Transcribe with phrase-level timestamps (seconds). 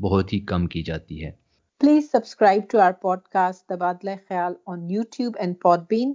[0.00, 1.30] بہت ہی کم کی جاتی ہے۔
[1.80, 2.92] Please subscribe to our
[3.28, 5.54] podcast تبادلہ خیال on YouTube and
[5.90, 6.12] Podbean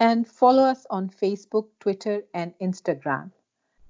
[0.00, 1.06] and follow us on
[1.52, 3.28] Facebook Twitter and Instagram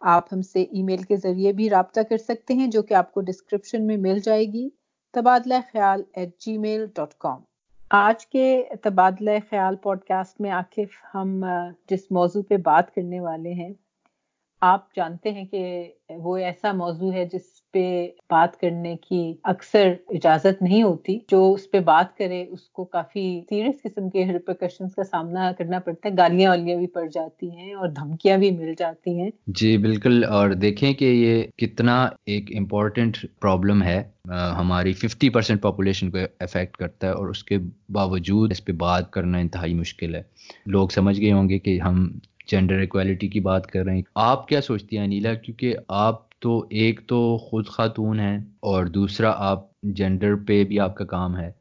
[0.03, 3.13] آپ ہم سے ای میل کے ذریعے بھی رابطہ کر سکتے ہیں، جو کہ آپ
[3.15, 4.69] کو ڈسکرپشن میں مل جائے گی۔
[5.15, 7.41] تبادلہ خیال at G mile dot com
[7.91, 11.45] آج کے تبادلہ خیال پوڈ کاسٹ میں آخف ہم
[11.91, 13.73] جس موضوع پہ بات کرنے والے ہیں،
[14.63, 15.63] آپ جانتے ہیں کہ
[16.19, 21.71] وہ ایسا موضوع ہے جس پہ بات کرنے کی اکثر اجازت نہیں ہوتی۔ جو اس
[21.71, 26.15] پہ بات کرے، اس کو کافی سیریس قسم کے ریپرکشن کا سامنا کرنا پڑتا ہے۔
[26.19, 30.51] گالیاں والیاں بھی پڑ جاتی ہیں اور دھمکیاں بھی مل جاتی ہیں۔ جی بالکل۔ اور
[30.51, 34.03] دیکھیں کہ یہ کتنا ایک امپورٹنٹ پرابلم ہے۔
[34.59, 39.11] ہماری ففٹی پرسینٹ پاپولیشن کو افیکٹ کرتا ہے اور اس کے باوجود اس پہ بات
[39.11, 40.23] کرنا انتہائی مشکل ہے۔
[40.67, 42.09] لوگ سمجھ گئے ہوں گے کہ ہم
[42.47, 46.67] جینڈر ایکویلٹی کی بات کر رہے ہیں۔ آپ کیا سوچتی ہیں انیلا؟ کیونکہ آپ تو
[46.71, 51.53] ایک تو خود خاتون ہیں اور دوسرا آپ جینڈر پہ بھی آپ کا کام ہے۔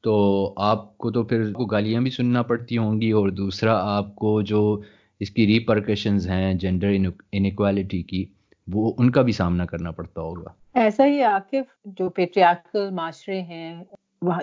[0.00, 4.16] تو آپ کو تو پھر کو گالیاں بھی سننا پڑتی ہوں گی اور دوسرا آپ
[4.16, 4.80] کو جو
[5.20, 6.92] اس کی ریپرکشنز ہیں جینڈر
[7.32, 8.24] انیکوالٹی کی،
[8.72, 13.84] وہ ان کا بھی سامنا کرنا پڑتا ہوگا۔ ایسا ہی عاقف جو پیٹریاکل معاشرے ہیں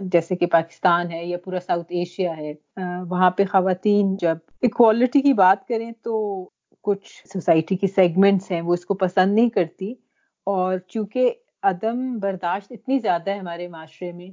[0.02, 2.53] جیسے کہ پاکستان ہے یا پورا ساؤتھ ایشیا ہے
[3.09, 6.43] وہاں پہ خواتین جب اکوالٹی کی بات کریں تو
[6.83, 9.94] کچھ سوسائٹی کی سیگمنٹس ہیں، وہ اس کو پسند نہیں کرتی۔
[10.45, 14.30] اور چونکہ عدم برداشت اتنی زیادہ ہے ہمارے معاشرے میں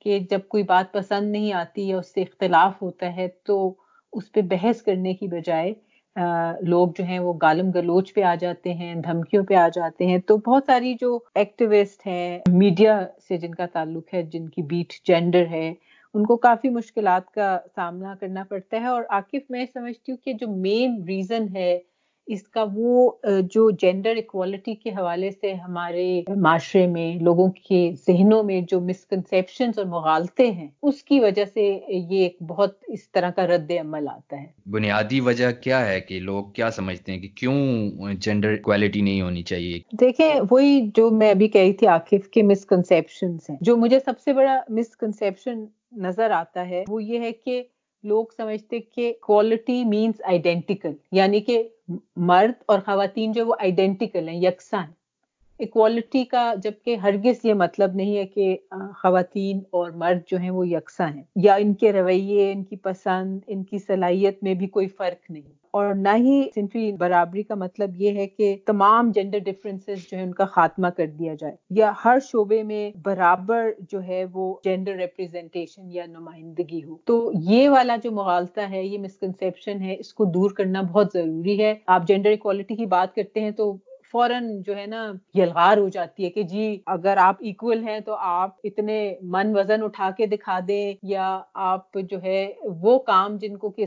[0.00, 3.74] کہ جب کوئی بات پسند نہیں آتی یا اس سے اختلاف ہوتا ہے تو
[4.12, 5.72] اس پہ بحث کرنے کی بجائے
[6.60, 10.18] لوگ جو ہیں وہ گالم گلوچ پہ آ جاتے ہیں، دھمکیوں پہ آ جاتے ہیں۔
[10.18, 14.92] تو بہت ساری جو ایکٹیوسٹ ہیں میڈیا سے جن کا تعلق ہے، جن کی بیٹ
[15.04, 15.74] جینڈر ہے،
[16.14, 20.32] ان کو کافی مشکلات کا سامنا کرنا پڑتا ہے۔ اور عاقف میں سمجھتی ہوں کہ
[20.32, 21.78] جو مین ریزن ہے
[22.28, 28.42] اس کا وہ جو جینڈر اکوالٹی کے حوالے سے ہمارے معاشرے میں لوگوں کے ذہنوں
[28.42, 33.30] میں جو مسکنسیپشن اور مغالطے ہیں اس کی وجہ سے یہ ایک بہت اس طرح
[33.30, 37.28] کا رد عمل آتا ہے۔ بنیادی وجہ کیا ہے کہ لوگ کیا سمجھتے ہیں کہ
[37.34, 37.54] کیوں
[38.14, 43.36] جینڈر اکوالٹی نہیں ہونی چاہیے؟ دیکھیں وہی جو میں ابھی کہی تھی عاقف کے مسکنسیپشن
[43.50, 47.62] ہیں۔ جو مجھے سب سے بڑا مسکنسیپشن نظر آتا ہے وہ یہ ہے کہ
[48.02, 51.68] لوگ سمجھتے کہ کوالٹی مینس آئیڈینٹیکل یعنی کہ
[52.16, 54.86] مرد اور خواتین جو وہ آئیڈینٹیکل ہیں، یکساں
[55.60, 58.56] اکوالٹی کا جبکہ ہرگز یہ مطلب نہیں ہے کہ
[59.02, 63.40] خواتین اور مرد جو ہیں وہ یکساں ہیں۔ یا ان کے رویے، ان کی پسند،
[63.46, 67.90] ان کی صلاحیت میں بھی کوئی فرق نہیں۔ اور نہ ہی صنفی برابری کا مطلب
[67.96, 71.92] یہ ہے کہ تمام جینڈر ڈفرینسز جو ہے ان کا خاتمہ کر دیا جائے یا
[72.04, 77.96] ہر شعبے میں برابر جو ہے وہ جینڈر ریپرزینٹیشن یا نمائندگی ہو۔ تو یہ والا
[78.02, 82.30] جو مغالطہ ہے، یہ مسکنسیپشن ہے، اس کو دور کرنا بہت ضروری ہے۔ آپ جینڈر
[82.30, 83.76] اکوالٹی کی بات کرتے ہیں تو
[84.12, 88.14] فوراً جو ہے نا یلغار ہو جاتی ہے کہ جی اگر آپ ایکول ہیں تو
[88.18, 92.52] آپ اتنے من وزن اٹھا کے دکھا دیں یا آپ جو ہے
[92.82, 93.86] وہ کام جن کو کہ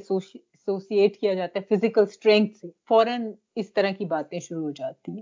[0.68, 5.12] ایسوسیٹ کیا جاتا ہے فزیکل اسٹرینتھ سے، فوراً اس طرح کی باتیں شروع ہو جاتی
[5.12, 5.22] ہیں۔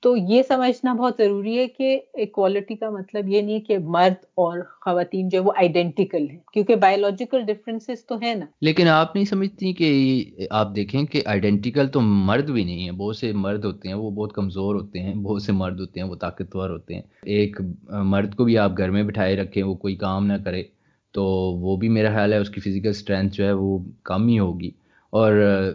[0.00, 4.58] تو یہ سمجھنا بہت ضروری ہے کہ ایکوالٹی کا مطلب یہ نہیں کہ مرد اور
[4.84, 9.72] خواتین جو وہ آئیڈینٹیکل ہیں، کیونکہ بایولوجیکل ڈفرینسز تو ہے نا۔ لیکن آپ نہیں سمجھتی
[9.72, 13.94] کہ آپ دیکھیں کہ آئیڈینٹیکل تو مرد بھی نہیں ہے بہت سے مرد ہوتے ہیں،
[13.94, 17.60] وہ بہت کمزور ہوتے ہیں، بہت سے مرد ہوتے ہیں، وہ طاقتور ہوتے ہیں۔ ایک
[17.88, 20.62] مرد کو بھی آپ گھر میں بٹھائے رکھیں، وہ کوئی کام نہ کرے۔
[21.12, 21.24] تو
[21.60, 24.70] وہ بھی میرا خیال ہے اس کی فزیکل اسٹرینتھ جو ہے وہ کم ہی ہوگی۔
[25.10, 25.32] اور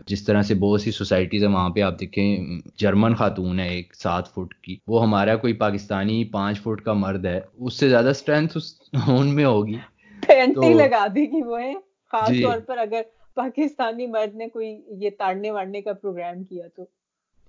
[0.07, 3.95] جس طرح سے بہت سی سوسائٹیز ہیں وہاں پہ آپ دیکھیں جرمن خاتون ہے ایک
[3.95, 8.07] سات فٹ کی۔ وہ ہمارا کوئی پاکستانی پانچ فٹ کا مرد ہے اس سے زیادہ
[8.07, 8.57] اسٹرینتھ
[9.07, 9.77] ان میں ہوگی۔
[10.27, 11.57] پینٹی لگا دی گی وہ
[12.11, 13.01] خاص جی۔ طور پر اگر
[13.35, 16.85] پاکستانی مرد نے کوئی یہ تاڑنے واڑنے کا پروگرام کیا تو۔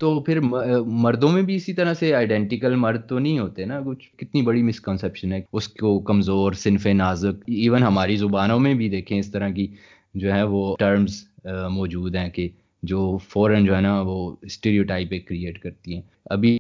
[0.00, 4.08] تو پھر مردوں میں بھی اسی طرح سے آئیڈینٹیکل مرد تو نہیں ہوتے نا کچھ؟
[4.16, 9.18] کتنی بڑی مسکنسیپشن ہے اس کو کمزور، صنف نازک ایون ہماری زبانوں میں بھی دیکھیں
[9.18, 9.66] اس طرح کی
[10.14, 11.22] جو ہے وہ ٹرمز
[11.70, 12.48] موجود ہیں کہ
[12.82, 16.58] جو فوراً جو ہے نا وہ اسٹیریوٹائپ ایک کریٹ کرتی ہیں۔ ابھی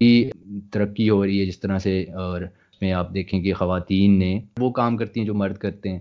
[0.72, 2.42] ترقی ہو رہی ہے جس طرح سے اور
[2.80, 5.98] میں آپ دیکھیں کہ خواتین نے وہ کام کرتی ہیں جو مرد کرتے ہیں۔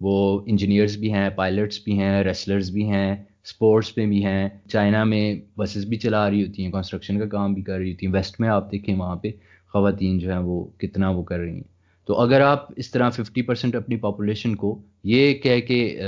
[0.00, 5.04] وہ انجینئرس بھی ہیں پائلٹس بھی ہیں ریسلرز بھی ہیں۔ اسپورٹس میں بھی ہیں۔ چائنا
[5.04, 8.12] میں بسز بھی چلا رہی ہوتی ہیں کنسٹرکشن کا کام بھی کر رہی ہوتی ہیں۔
[8.12, 9.30] ویسٹ میں آپ دیکھیں، وہاں پہ
[9.72, 11.72] خواتین جو ہیں وہ کتنا وہ کر رہی ہیں۔
[12.06, 16.00] تو اگر آپ اس طرح ففٹی پرسینٹ اپنی پاپولیشن کو یہ کہہ کے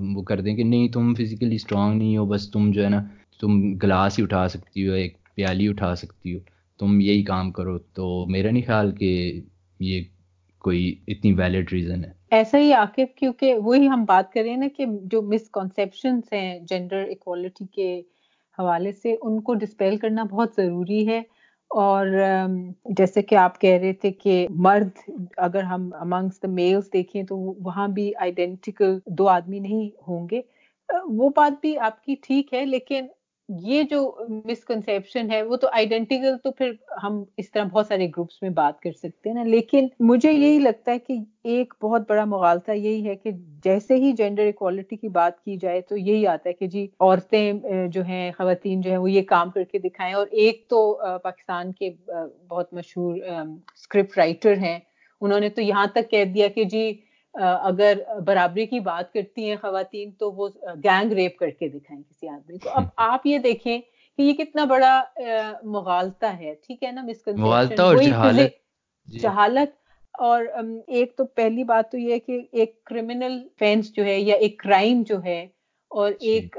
[0.00, 3.02] وہ کر دیں کہ نہیں، تم فزیکلی اسٹرانگ نہیں ہو، بس تم جو ہے نا،
[3.40, 6.38] تم گلاس ہی اٹھا سکتی ہو، ایک پیالی اٹھا سکتی ہو،
[6.78, 9.40] تم یہی کام کرو۔ تو میرا نہیں خیال کہ
[9.80, 10.00] یہ
[10.58, 14.56] کوئی اتنی ویلڈ ریزن ہے۔ ایسا ہی عاقب، کیونکہ وہی ہم بات کر رہے ہیں
[14.56, 17.88] نا کہ جو مسکنسیپشنس ہیں جینڈر اکوالٹی کے
[18.58, 21.20] حوالے سے، ان کو ڈسپیل کرنا بہت ضروری ہے۔
[21.70, 22.06] اور
[22.96, 24.98] جیسے کہ آپ کہہ رہے تھے کہ مرد،
[25.38, 30.40] اگر ہم امنگس دا میلس دیکھیں تو وہاں بھی آئیڈینٹیکل دو آدمی نہیں ہوں گے۔
[31.10, 33.06] وہ بات بھی آپ کی ٹھیک ہے، لیکن
[33.60, 34.00] یہ جو
[34.46, 36.72] مسکنسپشن ہے وہ تو آئیڈینٹیکل تو پھر
[37.02, 40.58] ہم اس طرح بہت سارے گروپس میں بات کر سکتے ہیں نا، لیکن مجھے یہی
[40.58, 43.30] لگتا ہے کہ ایک بہت بڑا مغالطہ یہی ہے کہ
[43.64, 47.52] جیسے ہی جینڈر اکوالٹی کی بات کی جائے تو یہی آتا ہے کہ جی عورتیں
[47.92, 50.82] جو ہیں، خواتین جو ہیں، وہ یہ کام کر کے دکھائیں۔ اور ایک تو
[51.22, 51.90] پاکستان کے
[52.50, 54.78] بہت مشہور اسکرپٹ رائٹر ہیں۔
[55.20, 56.92] انہوں نے تو یہاں تک کہہ دیا کہ جی
[57.34, 60.48] اگر برابری کی بات کرتی ہیں خواتین تو وہ
[60.84, 63.80] گینگ ریپ کر کے دکھائیں کسی آدمی کو۔ اب آپ یہ دیکھیں
[64.18, 65.02] کہ یہ کتنا بڑا
[65.62, 68.46] مغالتا ہے ٹھیک ہے نا؟ مسکنسپشن
[69.08, 69.70] جہالت۔
[70.14, 70.44] اور
[70.86, 74.58] ایک تو پہلی بات تو یہ ہے کہ ایک کرمنل فینس جو ہے یا ایک
[74.58, 75.46] کرائم جو ہے
[75.88, 76.56] اور جی۔ ایک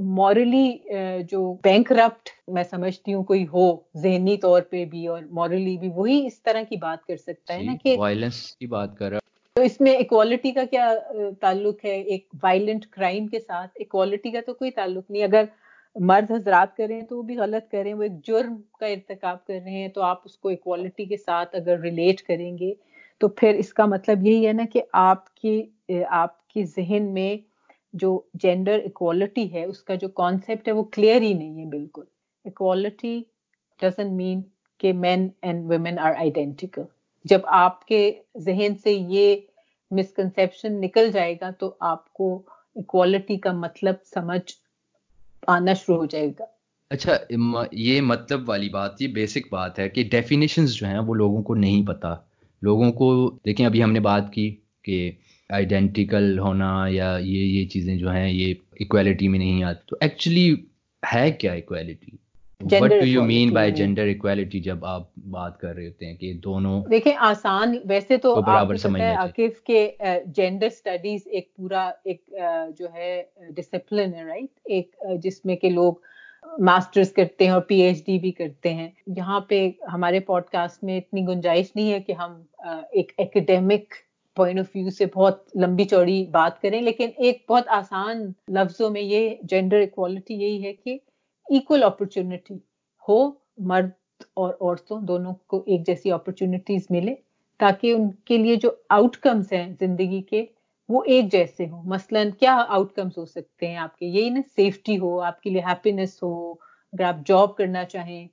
[0.00, 0.78] مورلی
[1.30, 5.88] جو بینک رپٹ میں سمجھتی ہوں کوئی ہو ذہنی طور پہ بھی اور مورلی بھی
[5.94, 9.10] وہی اس طرح کی بات کر سکتا ہے نا جی، کہ وائلنس کی بات کر
[9.10, 9.18] رہا۔
[9.56, 10.88] تو اس میں اکوالٹی کا کیا
[11.40, 15.44] تعلق ہے؟ ایک وائلنٹ کرائم کے ساتھ اکوالٹی کا تو کوئی تعلق نہیں۔ اگر
[15.96, 19.70] مرد حضرات کریں تو وہ بھی غلط کریں، وہ ایک جرم کا ارتکاب کر رہے
[19.72, 22.72] ہیں، تو آپ اس کو اکوالٹی کے ساتھ اگر ریلیٹ کریں گے
[23.20, 25.62] تو پھر اس کا مطلب یہی ہے نا کہ آپ کی
[26.12, 27.36] آپ کے ذہن میں
[27.94, 28.10] جو
[28.42, 32.04] جینڈر اکوالٹی ہے، اس کا جو کانسیپٹ ہے وہ کلیئر ہی نہیں ہے بالکل۔
[32.44, 33.20] اکوالٹی
[33.80, 34.42] ڈزنٹ مین
[34.80, 36.82] کہ men and women are identical
[37.24, 39.36] جب آپ کے ذہن سے یہ
[39.90, 42.42] مسکنسپشن نکل جائے گا تو آپ کو
[42.76, 44.52] اکوالٹی کا مطلب سمجھ
[45.46, 46.44] آنا شروع ہو جائے گا۔
[46.90, 47.16] اچھا
[47.72, 51.54] یہ مطلب والی بات، یہ بیسک بات ہے کہ ڈیفینیشنز جو ہیں وہ لوگوں کو
[51.54, 52.14] نہیں پتا۔
[52.62, 55.12] لوگوں کو، دیکھیں، ابھی ہم نے بات کی کہ
[55.50, 60.54] آئیڈینٹیکل ہونا یا یہ یہ چیزیں جو ہیں، یہ اکویلٹی میں نہیں آتی۔ تو ایکچولی
[61.14, 62.23] ہے کیا equality
[62.64, 66.32] what do you mean by gender equality جب آپ بات کر رہے ہوتے ہیں کہ
[66.34, 69.88] دونوں دیکھیں آسان ویسے تو برابر عاقف کے
[70.26, 72.22] جینڈر سٹڈیز ایک پورا ایک
[72.78, 75.94] جو ہے ڈسپلن ہے رائٹ ایک جس میں کہ لوگ
[76.58, 80.84] ماسٹرز کرتے ہیں اور پی ایچ ڈی بھی کرتے ہیں۔ یہاں پہ ہمارے پوڈ کاسٹ
[80.84, 82.40] میں اتنی گنجائش نہیں ہے کہ ہم
[82.92, 83.94] ایک اکیڈیمک
[84.36, 89.00] پوائنٹ آف ویو سے بہت لمبی چوڑی بات کریں لیکن ایک بہت آسان لفظوں میں
[89.00, 90.98] یہ جینڈر اکوالٹی یہی ہے کہ
[91.48, 92.54] ایکول اپرچونٹی
[93.08, 93.18] ہو،
[93.68, 93.90] مرد
[94.34, 97.14] اور عورتوں دونوں کو ایک جیسی اپرچونٹیز ملے،
[97.60, 100.44] تاکہ ان کے لیے جو آؤٹ کمس ہیں زندگی کے
[100.88, 104.40] وہ ایک جیسے ہوں۔ مثلا کیا آؤٹ کمس ہو سکتے ہیں آپ کے؟ یہی نا
[104.56, 108.26] سیفٹی ہو، آپ کے لیے ہیپینس ہو، اگر آپ جاب کرنا چاہیں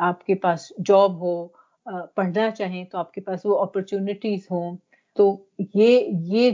[0.00, 1.46] آپ کے پاس جاب ہو
[2.14, 4.76] پڑھنا چاہیں تو آپ کے پاس وہ اپرچونٹیز ہوں۔
[5.16, 5.36] تو
[5.74, 6.50] یہ یہ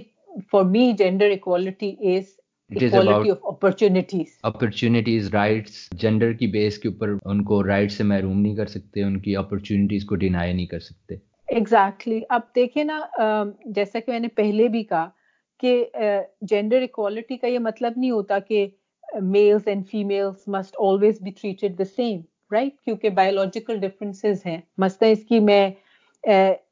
[0.52, 2.24] for me gender equality is
[4.42, 9.02] opportunities rights gender کی بیس کے اوپر ان کو رائٹ سے محروم نہیں کر سکتے
[9.02, 11.14] ان کی اپرچونیٹیز کو ڈینائی نہیں کر سکتے
[11.48, 13.00] ایگزیکٹلی اب دیکھیں نا
[13.64, 15.08] جیسا کہ میں نے پہلے بھی کہا
[15.62, 15.84] کہ
[16.42, 18.66] جینڈر اکوالٹی کا یہ مطلب نہیں ہوتا کہ
[19.22, 22.20] males and females must always be treated the same
[22.52, 25.70] right کیونکہ بایولوجیکل ڈفرینسز ہیں مثلا اس کی میں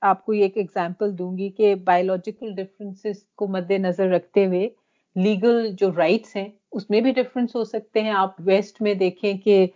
[0.02, 4.68] آپ کو ایک ایگزامپل دوں گی کہ بایولوجیکل ڈفرینسز کو مد نظر رکھتے ہوئے
[5.16, 9.32] لیگل جو رائٹس ہیں اس میں بھی ڈفرینس ہو سکتے ہیں۔ آپ ویسٹ میں دیکھیں
[9.38, 9.66] کہ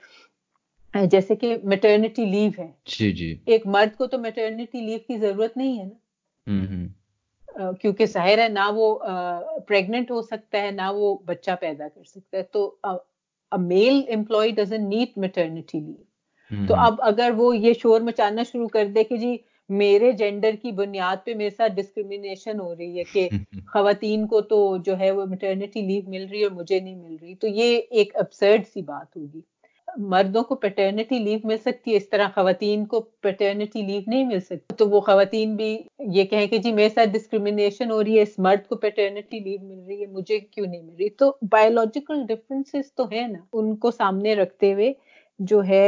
[0.95, 5.57] جیسے کہ میٹرنیٹی لیو ہے۔ جی جی۔ ایک مرد کو تو میٹرنیٹی لیو کی ضرورت
[5.57, 5.95] نہیں ہے نا۔
[7.81, 8.99] کیونکہ ظاہر ہے نہ وہ
[9.69, 12.77] پریگنٹ ہو سکتا ہے نہ وہ بچہ پیدا کر سکتا ہے۔ تو
[13.53, 18.87] male employee doesn't need maternity leave تو اب اگر وہ یہ شور مچانا شروع کر
[18.87, 19.37] دے کہ جی
[19.71, 23.29] میرے جینڈر کی بنیاد پہ میرے ساتھ ڈسکریمنیشن ہو رہی ہے کہ
[23.67, 27.17] خواتین کو تو جو ہے وہ میٹرنیٹی لیو مل رہی ہے اور مجھے نہیں مل
[27.17, 29.41] رہی۔ تو یہ ایک ابسرڈ سی بات ہوگی۔
[30.07, 34.41] مردوں کو پیٹرنیٹی لیو مل سکتی ہے اس طرح خواتین کو پیٹرنیٹی لیو نہیں مل
[34.41, 35.77] سکتی۔ تو وہ خواتین بھی
[36.09, 39.59] یہ کہیں کہ جی میرے ساتھ ڈسکریمنیشن ہو رہی ہے اس مرد کو پیٹرنیٹی لیو
[39.63, 43.75] مل رہی ہے مجھے کیوں نہیں مل رہی؟ تو بایولوجیکل ڈفرینسز تو ہے نا ان
[43.77, 44.93] کو سامنے رکھتے ہوئے
[45.41, 45.85] جو ہے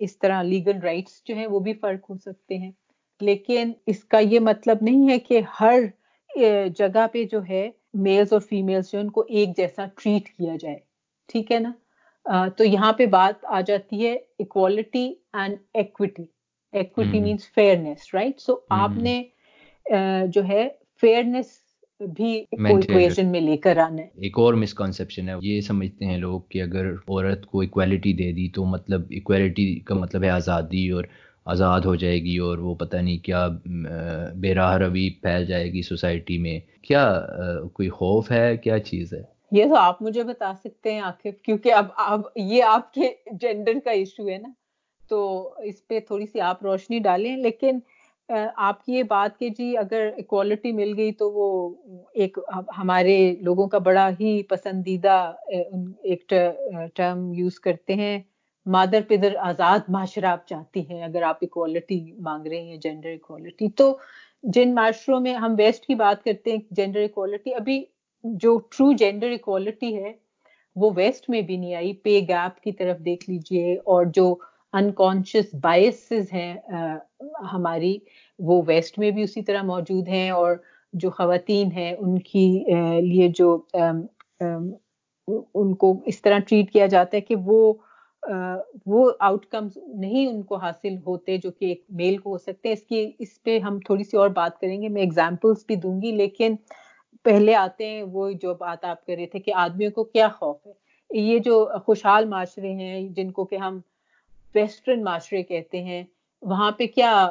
[0.00, 2.70] اس طرح لیگل رائٹس جو ہیں وہ بھی فرق ہو سکتے ہیں۔
[3.20, 5.80] لیکن اس کا یہ مطلب نہیں ہے کہ ہر
[6.76, 10.78] جگہ پہ جو ہے میلز اور فیمیلز جو ان کو ایک جیسا ٹریٹ کیا جائے
[11.28, 11.72] ٹھیک ہے نا؟
[12.58, 16.24] تو یہاں پہ بات آ جاتی ہے equality and equity
[16.72, 19.22] equity means fairness right so آپ نے
[20.26, 20.68] جو ہے
[21.02, 21.58] فیئرنیس
[22.00, 22.44] بھی
[23.24, 26.92] میں لے کر آنا ہے۔ ایک اور مسکنسپشن ہے یہ سمجھتے ہیں لوگ کہ اگر
[26.92, 31.04] عورت کو اکویلٹی دے دی تو مطلب اکویلٹی کا مطلب ہے آزادی اور
[31.46, 33.46] آزاد ہو جائے گی اور وہ پتہ نہیں کیا
[34.40, 37.04] بے راہ روی پھیل جائے گی سوسائٹی میں۔ کیا
[37.72, 39.22] کوئی خوف ہے؟ کیا چیز ہے؟
[39.52, 43.08] یہ تو آپ مجھے بتا سکتے ہیں آخر، کیونکہ اب اب یہ آپ کے
[43.40, 44.48] جینڈر کا ایشو ہے نا۔
[45.10, 45.18] تو
[45.64, 47.78] اس پہ تھوڑی سی آپ روشنی ڈالیں، لیکن
[48.56, 51.48] آپ کی یہ بات کہ جی اگر اکوالٹی مل گئی تو وہ
[52.14, 52.38] ایک
[52.78, 56.32] ہمارے لوگوں کا بڑا ہی پسندیدہ ایک
[56.94, 58.18] ٹرم یوز کرتے ہیں۔
[58.66, 63.68] مادر پدر آزاد معاشرہ آپ چاہتی ہیں، اگر آپ اکوالٹی مانگ رہے ہیں جینڈر اکوالٹی
[63.76, 63.96] تو
[64.44, 67.82] جن معاشروں میں ہم ویسٹ کی بات کرتے ہیں جینڈر اکوالٹی ابھی
[68.24, 70.12] جو ٹرو جینڈر اکوالٹی ہے،
[70.76, 74.34] وہ ویسٹ میں بھی نہیں آئی۔ پے گیپ کی طرف دیکھ لیجیے اور جو
[74.74, 76.54] انکانشیس بائسز ہیں
[77.52, 77.96] ہماری،
[78.38, 80.56] وہ ویسٹ میں بھی اسی طرح موجود ہیں اور
[80.94, 82.46] جو خواتین ہیں، ان کی
[83.02, 83.56] لیے جو
[85.54, 87.72] ان کو اس طرح ٹریٹ کیا جاتا ہے کہ وہ
[88.86, 92.68] وہ آؤٹ کمز نہیں ان کو حاصل ہوتے جو کہ ایک میل کو ہو سکتے
[92.68, 95.76] ہیں۔ اس کی، اس پہ ہم تھوڑی سی اور بات کریں گے۔ میں ایگزامپلس بھی
[95.76, 96.56] دوں گی، لیکن
[97.22, 100.66] پہلے آتے ہیں وہ جو بات آپ کر رہے تھے کہ آدمیوں کو کیا خوف
[100.66, 100.72] ہے۔
[101.10, 103.78] یہ جو خوشحال معاشرے ہیں، جن کو کہ ہم
[104.54, 106.02] ویسٹرن معاشرے کہتے ہیں،
[106.42, 107.30] وہاں پہ کیا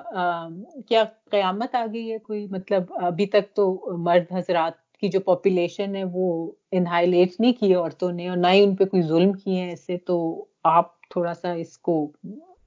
[0.88, 5.96] کیا قیامت آ گئی ہے؟ کوئی مطلب ابھی تک تو مرد حضرات کی جو پاپولیشن
[5.96, 6.26] ہے وہ
[6.72, 9.98] انہائلیٹ نہیں کی عورتوں نے اور نہ ہی ان پہ کوئی ظلم کیے ہیں ایسے،
[9.98, 11.96] تو آپ تھوڑا سا اس کو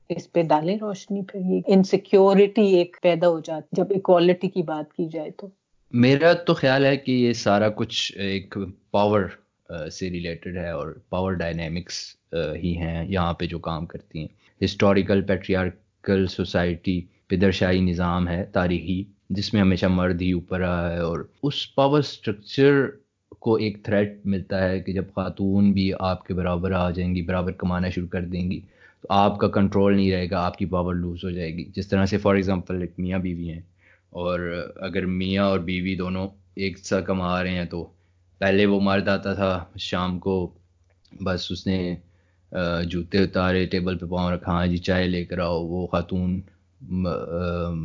[0.09, 4.93] اس پہ ڈالیں روشنی پھر یہ انسیکیورٹی ایک پیدا ہو جاتی جب اکوالٹی کی بات
[4.93, 5.49] کی جائے تو۔
[5.93, 8.57] میرا تو خیال ہے کہ یہ سارا کچھ ایک
[8.90, 9.23] پاور
[9.93, 11.99] سے ریلیٹڈ ہے اور پاور ڈائنامکس
[12.55, 14.28] ہی ہیں یہاں پہ جو کام کرتی ہیں۔
[14.61, 20.99] ہسٹوریکل پیٹریارکل سوسائٹی پدرشاہی نظام ہے، تاریخی، جس میں ہمیشہ مرد ہی اوپر رہا ہے
[20.99, 22.87] اور اس پاور سٹرکچر
[23.38, 27.23] کو ایک تھریٹ ملتا ہے کہ جب خاتون بھی آپ کے برابر آ جائیں گی،
[27.23, 28.61] برابر کمانا شروع کر دیں گی،
[29.02, 31.88] تو آپ کا کنٹرول نہیں رہے گا، آپ کی پاور لوز ہو جائے گی۔ جس
[31.88, 33.61] طرح سے فار ایگزامپل ایک میاں بیوی ہیں
[34.11, 34.40] اور
[34.80, 37.87] اگر میاں اور بیوی دونوں ایک سا کما رہے ہیں تو
[38.40, 40.37] پہلے وہ مرد آتا تھا، شام کو
[41.12, 41.95] بس اس نے
[42.90, 46.40] جوتے اتارے، ٹیبل پہ پاؤں رکھا ہاں جی چائے لے کر آؤ، وہ خاتون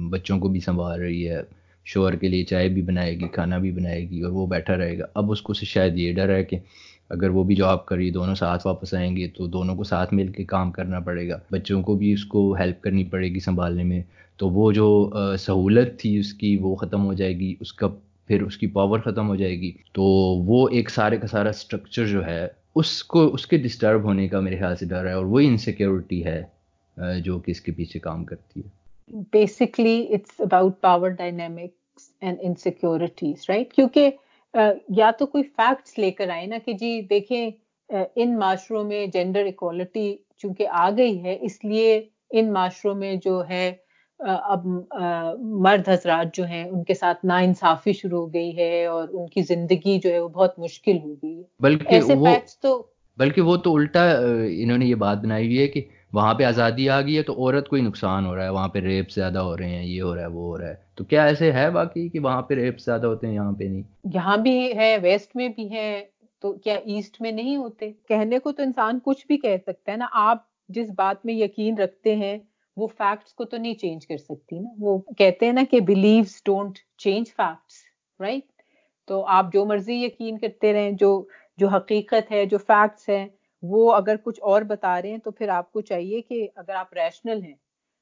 [0.10, 1.42] بچوں کو بھی سنبھال رہی ہے۔
[1.86, 4.98] شوہر کے لیے چائے بھی بنائے گی، کھانا بھی بنائے گی اور وہ بیٹھا رہے
[5.00, 6.58] گا۔ اب اس کو سے شاید یہ ڈر ہے کہ
[7.10, 10.28] اگر وہ بھی جاب کری دونوں ساتھ واپس آئیں گے تو دونوں کو ساتھ مل
[10.28, 13.84] کے کام کرنا پڑے گا۔ بچوں کو بھی اس کو ہیلپ کرنی پڑے گی سنبھالنے
[13.84, 14.02] میں۔
[14.38, 17.88] تو وہ جو سہولت تھی اس کی، وہ ختم ہو جائے گی۔ اس کا
[18.28, 20.04] پھر اس کی پاور ختم ہو جائے گی۔ تو
[20.48, 24.40] وہ ایک سارے کا سارا اسٹرکچر جو ہے، اس کو، اس کے ڈسٹرب ہونے کا
[24.40, 26.44] میرے خیال سے ڈر ہے اور وہی انسیکیورٹی ہے
[27.22, 28.81] جو کہ اس کے پیچھے کام کرتی ہے۔
[29.34, 34.10] Basically it's about power dynamics and insecurities right کیونکہ
[34.90, 37.50] یا تو کوئی فیکٹس لے کر آئے نا کہ جی دیکھیں
[38.16, 42.02] ان معاشروں میں جینڈر اکوالٹی چونکہ آ گئی ہے اس لیے
[42.32, 43.72] ان معاشروں میں جو ہے
[44.20, 44.66] اب
[45.62, 49.28] مرد حضرات جو ہیں ان کے ساتھ نا انصافی شروع ہو گئی ہے اور ان
[49.28, 52.82] کی زندگی جو ہے وہ بہت مشکل ہو گئی ہے بلکہ ایسے وہ تو
[53.18, 55.82] بلکہ وہ تو الٹا انہوں نے یہ بات بنائی ہوئی ہے کہ
[56.14, 58.68] وہاں پہ آزادی آ گئی ہے تو عورت کو ہی نقصان ہو رہا ہے، وہاں
[58.68, 61.04] پہ ریپ زیادہ ہو رہے ہیں، یہ ہو رہا ہے، وہ ہو رہا ہے۔ تو
[61.04, 64.38] کیا ایسے ہے باقی کہ وہاں پہ ریپ زیادہ ہوتے ہیں، یہاں پہ نہیں؟ یہاں
[64.38, 66.06] بھی ہے، ویسٹ میں بھی ہے،
[66.40, 69.98] تو کیا ایسٹ میں نہیں ہوتے؟ کہنے کو تو انسان کچھ بھی کہہ سکتا ہے
[69.98, 70.38] نا، آپ
[70.70, 72.38] جس بات میں یقین رکھتے ہیں،
[72.78, 76.42] وہ فیکٹس کو تو نہیں چینج کر سکتی نا۔ وہ کہتے ہیں نا کہ beliefs
[76.46, 77.74] don't change facts
[78.20, 78.44] right
[79.06, 81.26] تو آپ جو مرضی یقین کرتے رہیں، جو
[81.58, 83.28] جو حقیقت ہے، جو فیکٹس ہیں
[83.64, 86.94] وہ اگر کچھ اور بتا رہے ہیں تو پھر آپ کو چاہیے کہ اگر آپ
[86.94, 87.56] ریشنل ہیں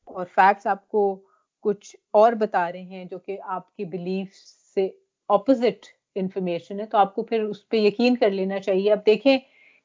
[0.04, 1.22] اور فیکٹس آپ کو
[1.62, 4.36] کچھ اور بتا رہے ہیں جو کہ آپ کی بلیف
[4.76, 4.90] سے
[5.30, 5.86] اپوزٹ
[6.16, 9.38] انفارمیشن ہے، تو آپ کو پھر اس پہ یقین کر لینا چاہیے۔ اب دیکھیں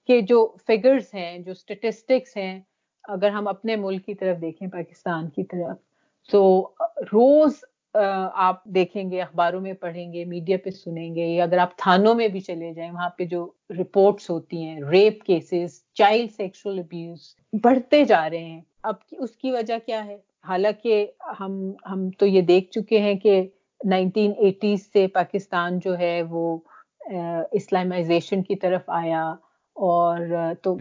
[0.09, 2.61] کہ جو فگرز ہیں، جو اسٹیٹسٹکس ہیں،
[3.05, 5.77] اگر ہم اپنے ملک کی طرف دیکھیں، پاکستان کی طرف،
[6.31, 6.71] تو
[7.13, 7.65] روز
[7.95, 12.15] آپ دیکھیں گے اخباروں میں پڑھیں گے میڈیا پہ سنیں گے یا اگر آپ تھانوں
[12.15, 13.47] میں بھی چلے جائیں وہاں پہ جو
[13.79, 19.51] رپورٹس ہوتی ہیں rape cases child sexual abuse بڑھتے جا رہے ہیں۔ اب اس کی
[19.51, 21.07] وجہ کیا ہے؟ حالانکہ
[21.41, 21.53] ہم
[21.91, 23.43] ہم تو یہ دیکھ چکے ہیں کہ
[23.81, 26.59] نائنٹین ایٹیز سے پاکستان جو ہے وہ
[27.53, 29.25] اسلامائزیشن کی طرف آیا
[29.77, 30.19] اور
[30.63, 30.77] تو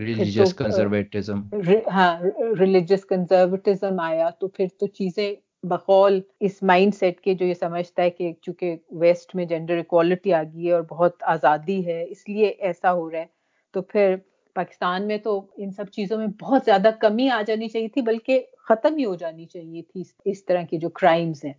[1.91, 2.15] ہاں
[2.59, 8.03] ریلیجس کنزرویٹزم آیا تو پھر تو چیزیں بقول اس مائنڈ سیٹ کے جو یہ سمجھتا
[8.03, 12.29] ہے کہ چونکہ ویسٹ میں جینڈر اکوالٹی آ گئی ہے اور بہت آزادی ہے، اس
[12.29, 13.25] لیے ایسا ہو رہا ہے۔
[13.71, 14.15] تو پھر
[14.53, 18.43] پاکستان میں تو ان سب چیزوں میں بہت زیادہ کمی آ جانی چاہیے تھی، بلکہ
[18.57, 21.53] ختم ہی ہو جانی چاہیے تھی اس طرح کی جو کرائمز ہیں۔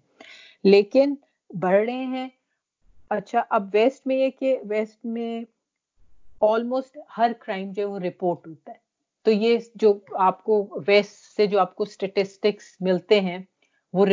[0.64, 1.14] لیکن
[1.60, 2.28] بڑھ رہے ہیں۔
[3.08, 5.44] اچھا اب ویسٹ میں یہ کہ ویسٹ میں
[6.40, 8.76] آلموسٹ ہر کرائم جو ہے وہ رپورٹ ہوتا ہے۔
[9.22, 13.38] تو یہ جو آپ کو ویسٹ سے جو آپ کو اسٹیٹسٹکس ملتے ہیں
[13.94, 14.06] وہ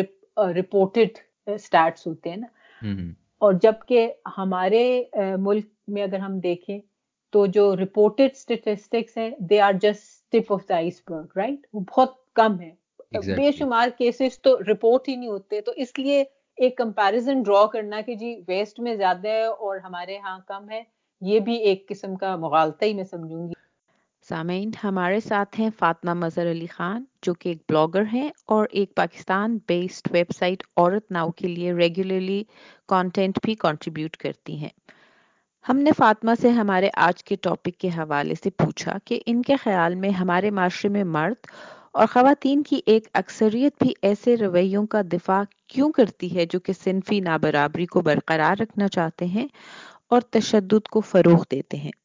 [0.53, 2.47] رپورٹڈ اسٹارٹس ہوتے ہیں نا۔
[3.41, 4.83] اور جبکہ ہمارے
[5.39, 6.79] ملک میں اگر ہم دیکھیں
[7.33, 10.75] تو جو رپورٹڈ اسٹیٹسٹکس ہیں they are just tip of the
[11.07, 12.71] iceberg right وہ بہت کم ہے
[13.35, 16.23] بے شمار کیسز تو رپورٹ ہی نہیں ہوتے۔ تو اس لیے
[16.57, 20.81] ایک کمپیرزن ڈرا کرنا کہ جی ویسٹ میں زیادہ ہے اور ہمارے ہاں کم ہے
[21.21, 23.53] یہ بھی ایک قسم کا مغالطہ ہی میں سمجھوں گی۔
[24.31, 28.95] سامعین، ہمارے ساتھ ہیں فاطمہ مظہر علی خان، جو کہ ایک بلاگر ہیں اور ایک
[28.95, 30.07] Pakistan based
[30.39, 32.43] website Aurat now کے لیے ریگولرلی
[32.88, 34.69] کانٹینٹ بھی کنٹریبیوٹ کرتی ہیں۔
[35.65, 39.55] ہم نے فاطمہ سے ہمارے آج کے ٹاپک کے حوالے سے پوچھا کہ ان کے
[39.55, 41.47] خیال میں ہمارے معاشرے میں مرد
[41.91, 46.73] اور خواتین کی ایک اکثریت بھی ایسے رویوں کا دفاع کیوں کرتی ہے جو کہ
[46.73, 49.47] صنفی نابرابری کو برقرار رکھنا چاہتے ہیں
[50.07, 52.00] اور تشدد کو فروغ دیتے ہیں؟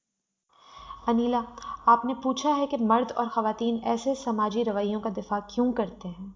[1.06, 1.40] انیلا
[1.86, 6.08] آپ نے پوچھا ہے کہ مرد اور خواتین ایسے سماجی رویوں کا دفاع کیوں کرتے
[6.08, 6.26] ہیں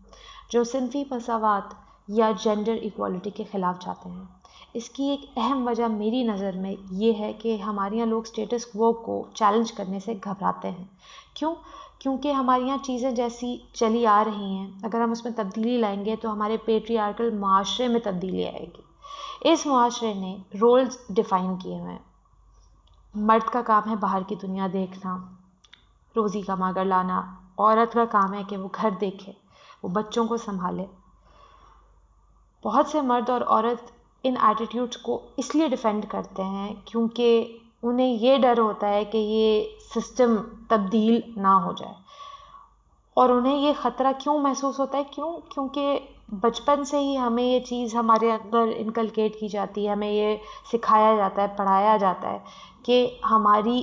[0.51, 1.75] جو صنفی مساوات
[2.09, 4.25] یا جینڈر ایکوالٹی کے خلاف جاتے ہیں؟
[4.75, 8.67] اس کی ایک اہم وجہ میری نظر میں یہ ہے کہ ہمارے یہاں لوگ اسٹیٹس
[8.75, 10.85] وہ کو چیلنج کرنے سے گھبراتے ہیں۔
[11.35, 11.55] کیوں؟
[11.99, 16.05] کیونکہ ہمارے یہاں چیزیں جیسی چلی آ رہی ہیں۔ اگر ہم اس میں تبدیلی لائیں
[16.05, 18.83] گے تو ہمارے پیٹری آرکل معاشرے میں تبدیلی آئے گی۔
[19.53, 22.10] اس معاشرے نے رولز ڈیفائن کیے ہوئے ہیں۔
[23.15, 25.19] مرد کا کام ہے باہر کی دنیا دیکھنا،
[26.17, 27.23] روزی کما کر لانا،
[27.59, 29.33] عورت کا کام ہے کہ وہ گھر دیکھے،
[29.83, 30.87] وہ بچوں کو سنبھالے۔
[32.65, 33.91] بہت سے مرد اور عورت
[34.23, 39.19] ان ایٹیٹیوڈس کو اس لیے ڈیفینڈ کرتے ہیں کیونکہ انہیں یہ ڈر ہوتا ہے کہ
[39.19, 39.65] یہ
[39.95, 40.37] سسٹم
[40.69, 41.95] تبدیل نہ ہو جائے۔
[43.15, 47.61] اور انہیں یہ خطرہ کیوں محسوس ہوتا ہے؟ کیوں؟ کیونکہ بچپن سے ہی ہمیں یہ
[47.61, 50.37] چیز ہمارے اندر انکلکیٹ کی جاتی ہے، ہمیں یہ
[50.73, 52.39] سکھایا جاتا ہے، پڑھایا جاتا ہے
[52.83, 53.83] کہ ہماری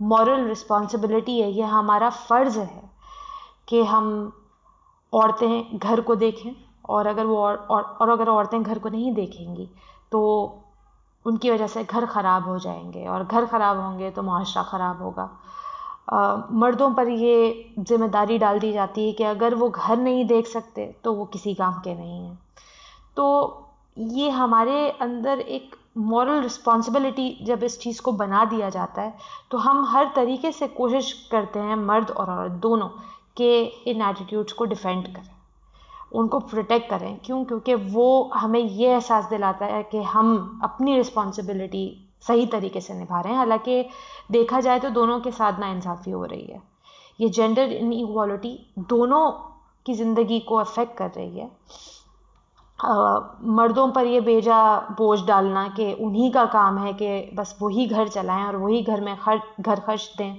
[0.00, 2.80] مورل رسپانسبلٹی ہے، یہ ہمارا فرض ہے
[3.66, 4.30] کہ ہم
[5.12, 9.66] عورتیں گھر کو دیکھیں۔ اور اگر وہ اور اگر عورتیں گھر کو نہیں دیکھیں گی،
[10.08, 10.54] تو
[11.24, 14.22] ان کی وجہ سے گھر خراب ہو جائیں گے۔ اور گھر خراب ہوں گے تو
[14.22, 15.26] معاشرہ خراب ہوگا۔
[16.50, 20.48] مردوں پر یہ ذمہ داری ڈال دی جاتی ہے کہ اگر وہ گھر نہیں دیکھ
[20.48, 22.34] سکتے تو وہ کسی کام کے نہیں ہیں۔
[23.14, 23.54] تو
[23.96, 29.10] یہ ہمارے اندر ایک مورل رسپانسبلٹی جب اس چیز کو بنا دیا جاتا ہے،
[29.48, 32.88] تو ہم ہر طریقے سے کوشش کرتے ہیں مرد اور عورت دونوں
[33.34, 35.34] کہ ان ایٹیٹیوڈس کو ڈیفینڈ کریں،
[36.12, 41.00] ان کو پروٹیکٹ کریں۔ کیوں؟ کیونکہ وہ ہمیں یہ احساس دلاتا ہے کہ ہم اپنی
[41.00, 41.94] رسپانسبلٹی
[42.26, 43.82] صحیح طریقے سے نبھا رہے ہیں۔ حالانکہ
[44.32, 46.58] دیکھا جائے تو دونوں کے ساتھ نا انصافی ہو رہی ہے۔
[47.18, 49.30] یہ جینڈر ان ایکوالٹی دونوں
[49.86, 51.48] کی زندگی کو افیکٹ کر رہی ہے۔
[52.78, 54.58] مردوں پر یہ بیجا
[54.98, 59.00] بوجھ ڈالنا کہ انہی کا کام ہے کہ بس وہی گھر چلائیں اور وہی گھر
[59.00, 59.14] میں
[59.64, 60.34] گھر خرچ دیں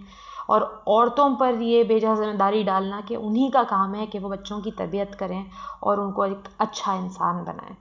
[0.47, 4.29] اور عورتوں پر یہ بیجا ذمہ داری ڈالنا کہ انہی کا کام ہے کہ وہ
[4.29, 5.43] بچوں کی تربیت کریں
[5.79, 7.75] اور ان کو ایک اچھا انسان بنائیں۔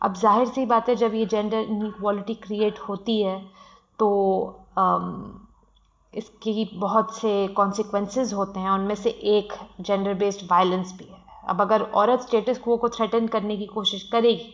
[0.00, 3.38] اب ظاہر سی بات ہے، جب یہ جینڈر انکوالٹی کریٹ ہوتی ہے
[3.96, 4.08] تو
[6.12, 11.08] اس کی بہت سے کانسیکوینسز ہوتے ہیں۔ ان میں سے ایک جینڈر بیسڈ وائلنس بھی
[11.10, 14.50] ہے۔ اب اگر عورت اسٹیٹس کو کو تھریٹن کرنے کی کوشش کرے گی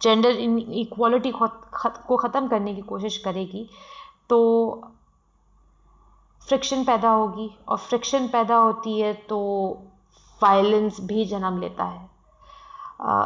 [0.00, 3.64] جینڈر انکوالٹی کو ختم کرنے کی کوشش کرے گی،
[4.28, 4.40] تو
[6.42, 9.38] فرکشن پیدا ہوگی اور فرکشن پیدا ہوتی ہے تو
[10.40, 12.06] وائلنس بھی جنم لیتا ہے۔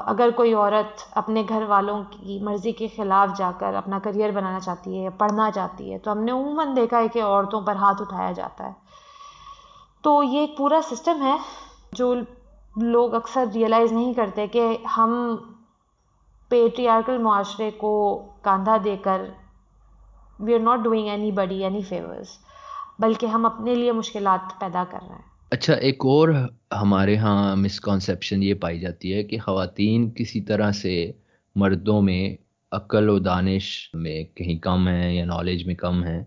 [0.06, 4.60] اگر کوئی عورت اپنے گھر والوں کی مرضی کے خلاف جا کر اپنا کریئر بنانا
[4.60, 7.76] چاہتی ہے یا پڑھنا چاہتی ہے، تو ہم نے عموماً دیکھا ہے کہ عورتوں پر
[7.76, 8.72] ہاتھ اٹھایا جاتا ہے۔
[10.04, 11.36] تو یہ ایک پورا سسٹم ہے
[11.92, 12.14] جو
[12.76, 15.36] لوگ اکثر ریئلائز نہیں کرتے کہ ہم
[16.48, 17.92] پیٹریارکل معاشرے کو
[18.42, 19.22] کاندھا دے کر
[20.38, 22.28] we are not doing anybody any favours
[22.98, 26.28] بلکہ ہم اپنے لیے مشکلات پیدا کر رہے ہیں۔ اچھا ایک اور
[26.72, 31.12] ہمارے ہاں مسکانسیپشن یہ پائی جاتی ہے کہ خواتین کسی طرح سے
[31.56, 32.36] مردوں میں
[32.72, 36.24] عقل و دانش میں کہیں کم ہیں یا نالج میں کم ہیں۔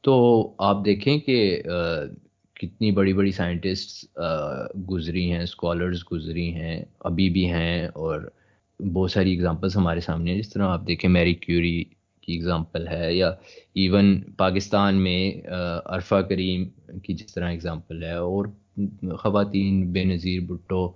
[0.00, 0.14] تو
[0.58, 1.62] آپ دیکھیں کہ
[2.60, 4.18] کتنی بڑی بڑی سائنٹسٹ
[4.90, 8.20] گزری ہیں اسکالرز گزری ہیں، ابھی بھی ہیں اور
[8.80, 11.84] بہت ساری اگزامپلس ہمارے سامنے ہیں۔ جس طرح آپ دیکھیں میری کیوری
[12.20, 13.28] کی اگزامپل ہے یا
[13.74, 15.48] ایون پاکستان میں
[15.84, 16.64] عرفہ کریم
[16.98, 18.46] کی جس طرح اگزامپل ہے اور
[19.18, 20.86] خواتین، بے نظیر، بھٹو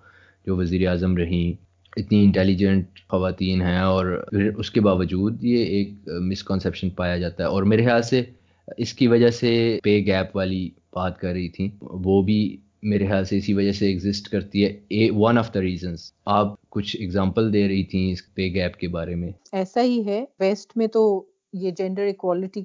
[0.46, 1.52] جو وزیر اعظم رہیں،
[1.96, 4.06] اتنی انٹیلیجنٹ خواتین ہیں اور
[4.58, 5.90] اس کے باوجود یہ ایک
[6.22, 8.22] مسکنسیپشن پایا جاتا ہے۔ اور میرے خیال سے
[8.78, 12.40] اس کی وجہ سے پے گیپ والی بات کر رہی تھیں، وہ بھی
[12.82, 15.08] میرے خیال سے اسی وجہ سے ایگزسٹ کرتی ہے.
[15.16, 19.14] ون آف دا ریزنس آپ کچھ اگزامپل دے رہی تھیں اس پے گیپ کے بارے
[19.14, 20.24] میں؟ ایسا ہی ہے.
[20.40, 21.02] ویسٹ میں تو
[21.52, 22.62] یہ جینڈر اکوالٹی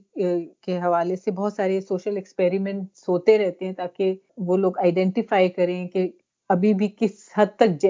[0.62, 5.88] کے حوالے سے بہت سارے سوشل ایکسپیریمنٹس ہوتے رہتے ہیں تاکہ وہ لوگ آئیڈینٹیفائی کریں
[5.88, 6.08] کہ
[6.54, 7.86] ابھی بھی کس حد تک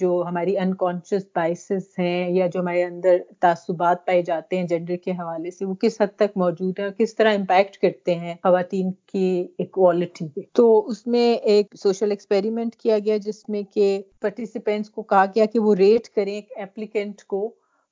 [0.00, 5.10] جو ہماری انکانشیس بائسز ہیں یا جو ہمارے اندر تعصبات پائے جاتے ہیں جینڈر کے
[5.12, 9.26] حوالے سے، وہ کس حد تک موجود ہیں کس طرح امپیکٹ کرتے ہیں خواتین کی
[9.58, 15.02] اکوالٹی پہ؟ تو اس میں ایک سوشل ایکسپیریمنٹ کیا گیا جس میں کہ پارٹیسپینٹس کو
[15.02, 17.48] کہا گیا کہ وہ ریٹ کریں ایک اپلیکینٹ کو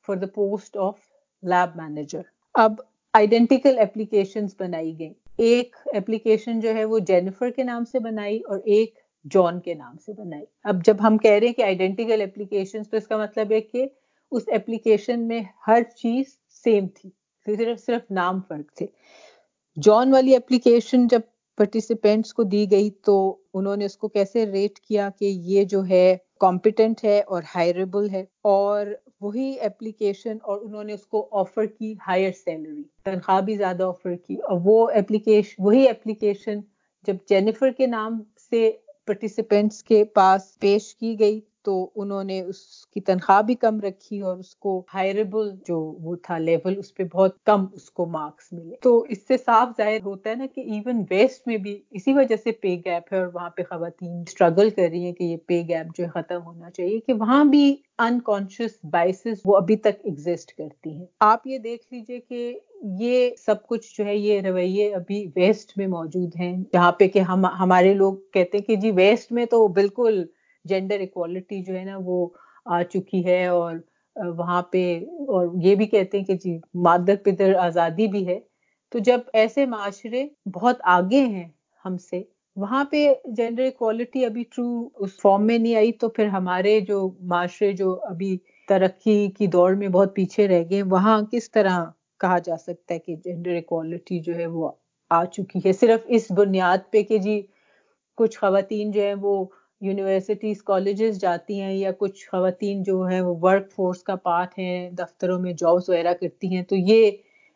[0.09, 0.99] for the post of
[1.43, 2.23] lab manager
[2.55, 2.81] اب
[3.15, 8.59] آئیڈینٹیکل اپلیکیشنز بنائی گئی ایک اپلیکیشن جو ہے وہ جینیفر کے نام سے بنائی اور
[8.67, 12.83] ایک جان کے نام سے بنائی۔ اب جب ہم کہہ رہے ہیں کہ آئیڈینٹیکل اپلیکیشن
[12.83, 13.87] تو اس کا مطلب ہے کہ
[14.33, 16.25] اس اپلیکیشن میں ہر چیز
[16.65, 17.11] سیم تھی،
[17.47, 18.87] صرف صرف نام فرق تھے۔
[19.77, 21.21] جان والی اپلیکیشن جب
[21.59, 23.15] پارٹیسپینٹس کو دی گئی تو
[23.55, 28.09] انہوں نے اس کو کیسے ریٹ کیا کہ یہ جو ہے کمپیٹنٹ ہے اور ہائربل
[28.11, 28.87] ہے، اور
[29.21, 34.15] وہی اپلیکیشن اور انہوں نے اس کو آفر کی ہائر سیلری تنخواہ بھی زیادہ آفر
[34.17, 36.61] کی۔ اور وہ اپلیکیشن وہی اپلیکیشن
[37.07, 38.71] جب جینیفر کے نام سے
[39.07, 44.21] پارٹیسپینٹس کے پاس پیش کی گئی۔ تو انہوں نے اس کی تنخواہ بھی کم رکھی
[44.21, 48.53] اور اس کو ہائربل جو وہ تھا لیول اس پہ بہت کم اس کو مارکس
[48.53, 52.13] ملے۔ تو اس سے صاف ظاہر ہوتا ہے نا کہ ایون ویسٹ میں بھی اسی
[52.13, 55.37] وجہ سے پے گیپ ہے اور وہاں پہ خواتین اسٹرگل کر رہی ہیں کہ یہ
[55.47, 60.53] پے گیپ جو ختم ہونا چاہیے کہ وہاں بھی انکانشیس بائسز وہ ابھی تک ایگزسٹ
[60.59, 62.59] کرتی ہیں۔ آپ یہ دیکھ لیجیے کہ
[63.01, 67.19] یہ سب کچھ جو ہے یہ رویے ابھی ویسٹ میں موجود ہیں۔ جہاں پہ کہ
[67.19, 70.25] ہم ہمارے لوگ کہتے ہیں کہ جی ویسٹ میں تو بالکل
[70.65, 72.27] جینڈر اکوالٹی جو ہے نا وہ
[72.67, 73.75] آ چکی ہے اور
[74.17, 74.83] وہاں پہ
[75.29, 78.39] اور یہ بھی کہتے ہیں کہ جی مادر پدر آزادی بھی ہے۔
[78.93, 80.25] تو جب ایسے معاشرے
[80.55, 81.49] بہت آگے ہیں
[81.85, 82.23] ہم سے،
[82.57, 86.99] وہاں پہ جینڈر اکوالٹی ابھی ٹرو اس فارم میں نہیں آئی، تو پھر ہمارے جو
[87.23, 88.37] معاشرے جو ابھی
[88.69, 91.85] ترقی کی دور میں بہت پیچھے رہ گئے، وہاں کس طرح
[92.21, 94.71] کہا جا سکتا ہے کہ جینڈر اکوالٹی جو ہے وہ
[95.11, 97.41] آ چکی ہے؟ صرف اس بنیاد پہ کہ جی
[98.19, 99.45] کچھ خواتین جو ہے وہ
[99.81, 104.91] یونیورسٹیز، کالجز جاتی ہیں یا کچھ خواتین جو ہیں وہ ورک فورس کا پارٹ ہیں،
[104.91, 107.11] دفتروں میں جابس وغیرہ کرتی ہیں، تو یہ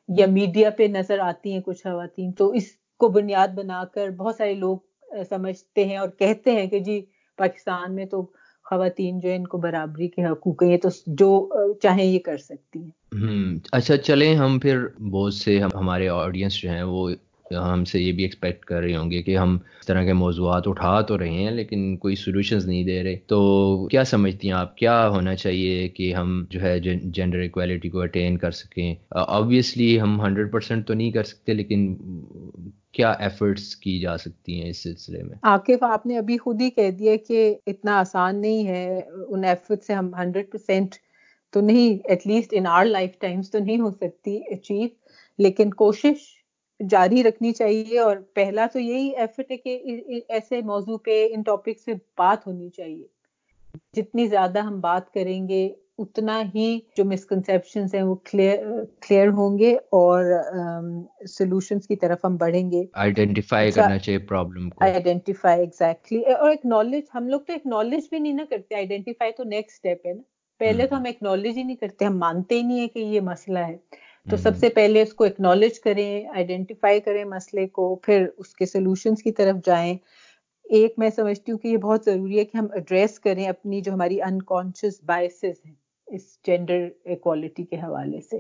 [0.09, 2.65] یا میڈیا پہ نظر آتی ہیں کچھ خواتین، تو اس
[2.97, 4.79] کو بنیاد بنا کر بہت سارے لوگ
[5.29, 7.01] سمجھتے ہیں اور کہتے ہیں کہ جی
[7.37, 8.23] پاکستان میں تو
[8.65, 11.29] خواتین جو ہے ان کو برابری کے حقوق ہیں تو جو
[11.83, 16.83] چاہیں یہ کر سکتی ہیں۔ اچھا چلیں ہم پھر بہت سے ہمارے آڈینس جو ہیں
[16.83, 17.11] وہ
[17.53, 20.69] ہم سے یہ بھی ایکسپیکٹ کر رہے ہوں گے کہ ہم اس طرح کے موضوعات
[20.69, 24.77] اٹھا تو رہے ہیں لیکن کوئی سولوشنز نہیں دے رہے۔ تو کیا سمجھتی ہیں آپ؟
[24.77, 30.21] کیا ہونا چاہیے کہ ہم جو ہے جینڈر ایکویلٹی کو اٹین کر سکیں؟ آبویسلی ہم
[30.21, 31.95] ہنڈریڈ پرسینٹ تو نہیں کر سکتے لیکن
[32.93, 36.71] کیا ایفرٹس کی جا سکتی ہیں اس سلسلے میں؟ عاقف آپ نے ابھی خود ہی
[36.71, 40.95] کہہ دیا کہ اتنا آسان نہیں ہے، ان ایفرٹ سے ہم ہنڈریڈ پرسینٹ
[41.53, 44.89] تو نہیں at least in our life times تو نہیں ہو سکتی اچیو
[45.39, 46.38] لیکن کوشش
[46.81, 49.79] جاری رکھنی چاہیے اور پہلا تو یہی ایفرٹ ہے کہ
[50.29, 53.07] ایسے موضوع پہ ان ٹاپک سے بات ہونی چاہیے۔
[53.93, 59.75] جتنی زیادہ ہم بات کریں گے اتنا ہی جو مسکنسیپشن ہیں وہ کلیئر ہوں گے
[59.93, 60.25] اور
[61.29, 67.03] سولوشنس کی طرف ہم بڑھیں گے۔ آئیڈینٹیفائی کرنا چاہیے پرابلم کو۔ آئیڈینٹیفائی ایگزیکٹلی اور ایکنالج
[67.15, 70.23] ہم لوگ تو ایکنالج بھی نہیں نا کرتے۔ آئیڈینٹیفائی تو نیکسٹ اسٹیپ ہے نا۔
[70.61, 73.59] پہلے تو ہم۔ ایکنالج ہی نہیں کرتے ہم مانتے ہی نہیں ہے کہ یہ مسئلہ
[73.59, 73.77] ہے۔
[74.31, 78.67] تو سب سے پہلے اس کو اکنالج کریں آئیڈینٹیفائی کریں مسئلے کو پھر اس کے
[78.67, 79.97] سولوشنس کی طرف جائیں۔
[80.71, 83.93] ایک میں سمجھتی ہوں کہ یہ بہت ضروری ہے کہ ہم ایڈریس کریں اپنی جو
[83.93, 85.75] ہماری انکانشیس بائسز ہیں
[86.07, 88.39] اس جینڈر ایکوالٹی کے حوالے سے۔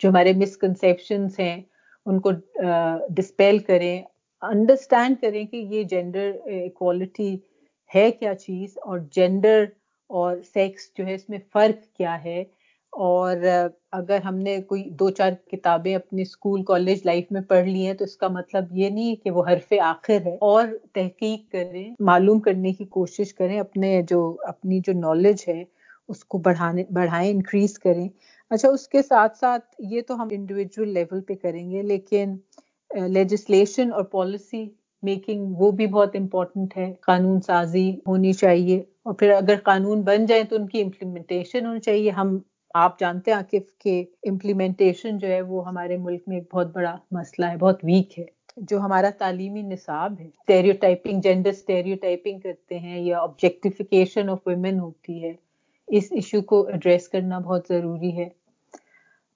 [0.00, 1.60] جو ہمارے مسکنسیپشنس ہیں
[2.06, 2.30] ان کو
[3.10, 4.02] ڈسپیل کریں۔
[4.42, 7.36] انڈرسٹینڈ کریں کہ یہ جینڈر ایکوالٹی
[7.90, 9.64] ہے کیا چیز اور جینڈر
[10.10, 12.42] اور سیکس جو ہے اس میں فرق کیا ہے۔
[12.92, 13.36] اور
[13.92, 17.94] اگر ہم نے کوئی دو چار کتابیں اپنی اسکول، کالج لائف میں پڑھ لی ہیں
[17.94, 22.40] تو اس کا مطلب یہ نہیں کہ وہ حرف آخر ہے۔ اور تحقیق کریں، معلوم
[22.40, 25.64] کرنے کی کوشش کریں، اپنے جو، اپنی جو نالج ہے،
[26.08, 28.08] اس کو بڑھانے، بڑھائیں انکریز کریں۔
[28.50, 32.36] اچھا اس کے ساتھ ساتھ یہ تو ہم انڈیویجول لیول پہ کریں گے، لیکن
[33.06, 34.68] لیجسلیشن اور پالیسی
[35.02, 40.26] میکنگ وہ بھی بہت امپورٹنٹ ہے۔ قانون سازی ہونی چاہیے۔ اور پھر اگر قانون بن
[40.26, 42.38] جائیں تو ان کی امپلیمنٹیشن ہونی چاہیے۔ ہم
[42.74, 46.96] آپ جانتے ہیں عاقف کہ امپلیمنٹیشن جو ہے وہ ہمارے ملک میں ایک بہت بڑا
[47.10, 48.24] مسئلہ ہے، بہت ویک ہے۔
[48.62, 54.46] جو ہمارا تعلیمی نصاب ہے stereotyping gender stereotyping کرتے ہیں یا آبجیکٹیفیکیشن آف
[54.46, 55.32] ویمن ہوتی ہے،
[55.88, 58.28] اس ایشو کو ایڈریس کرنا بہت ضروری ہے۔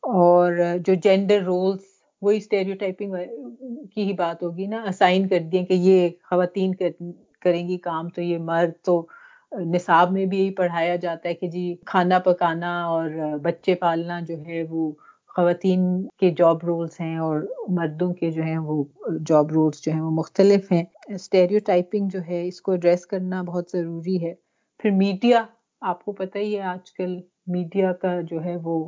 [0.03, 0.53] اور
[0.87, 1.81] جو جینڈر رولس
[2.23, 3.15] وہی اسٹیریو ٹائپنگ
[3.95, 6.73] کی ہی بات ہوگی نا اسائن کر دیا کہ یہ خواتین
[7.43, 9.01] کریں گی کام تو یہ مرد تو
[9.53, 13.11] نصاب میں بھی یہی پڑھایا جاتا ہے کہ جی کھانا پکانا اور
[13.43, 14.93] بچے پالنا جو ہے وہ
[15.37, 15.85] خواتین
[16.19, 18.83] کے جاب رولس ہیں اور مردوں کے جو ہیں وہ
[19.27, 20.85] جاب رولس جو ہیں وہ مختلف ہیں۔
[21.15, 24.35] اسٹیریو ٹائپنگ جو ہے اس کو ایڈریس کرنا بہت ضروری ہے۔
[24.81, 25.45] پھر میڈیا
[25.83, 28.79] آپ کو پتہ ہی ہے آج کل میڈیا کا جو ہے وہ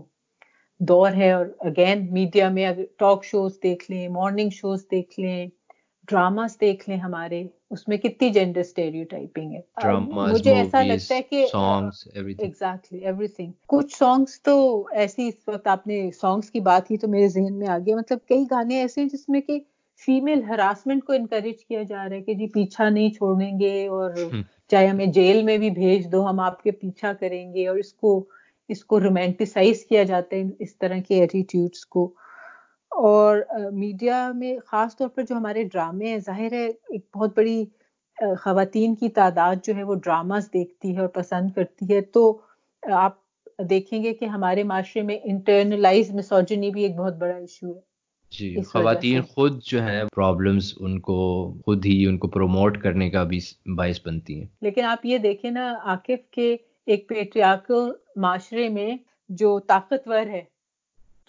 [0.81, 5.47] دور ہے اور اگین میڈیا میں اگر ٹاک شوز دیکھ لیں مارننگ شوز دیکھ لیں۔
[6.09, 9.61] ڈراماز دیکھ لیں ہمارے اس میں کتنی جینڈر اسٹیریو ٹائپنگ ہے
[10.25, 11.47] مجھے ایسا لگتا ہے کہ
[12.37, 14.57] ایگزیکٹلی ایوری تھنگ کچھ سانگس تو
[14.95, 17.97] ایسی اس وقت آپ نے سانگس کی بات کی تو میرے ذہن میں آ گیا۔
[17.97, 19.59] مطلب کئی گانے ایسے ہیں جس میں کہ
[20.03, 24.11] فیمل ہراسمنٹ کو انکریج کیا جا رہا ہے کہ جی پیچھا نہیں چھوڑیں گے اور
[24.71, 27.93] چاہے ہمیں جیل میں بھی بھیج دو ہم آپ کے پیچھا کریں گے اور اس
[27.95, 28.13] کو
[28.69, 32.13] اس کو رومینٹیسائز کیا جاتا ہے اس طرح کے ایٹیٹیوڈس کو۔
[32.95, 33.39] اور
[33.73, 37.65] میڈیا میں خاص طور پر جو ہمارے ڈرامے ہیں ظاہر ہے ایک بہت بڑی
[38.41, 42.41] خواتین کی تعداد جو ہے وہ ڈراماز دیکھتی ہے اور پسند کرتی ہے۔ تو
[42.83, 43.17] آپ
[43.71, 47.81] دیکھیں گے کہ ہمارے معاشرے میں انٹرنلائز مسوجنی بھی ایک بہت بڑا ایشو ہے۔
[48.33, 51.17] جی خواتین خود جو ہے پرابلمز ان کو
[51.67, 53.39] خود ہی ان کو پروموٹ کرنے کا بھی
[53.77, 58.97] باعث بنتی ہیں۔ لیکن آپ یہ دیکھیں نا عاقف کے ایک پیٹریارکل معاشرے میں
[59.29, 60.43] جو طاقتور ہے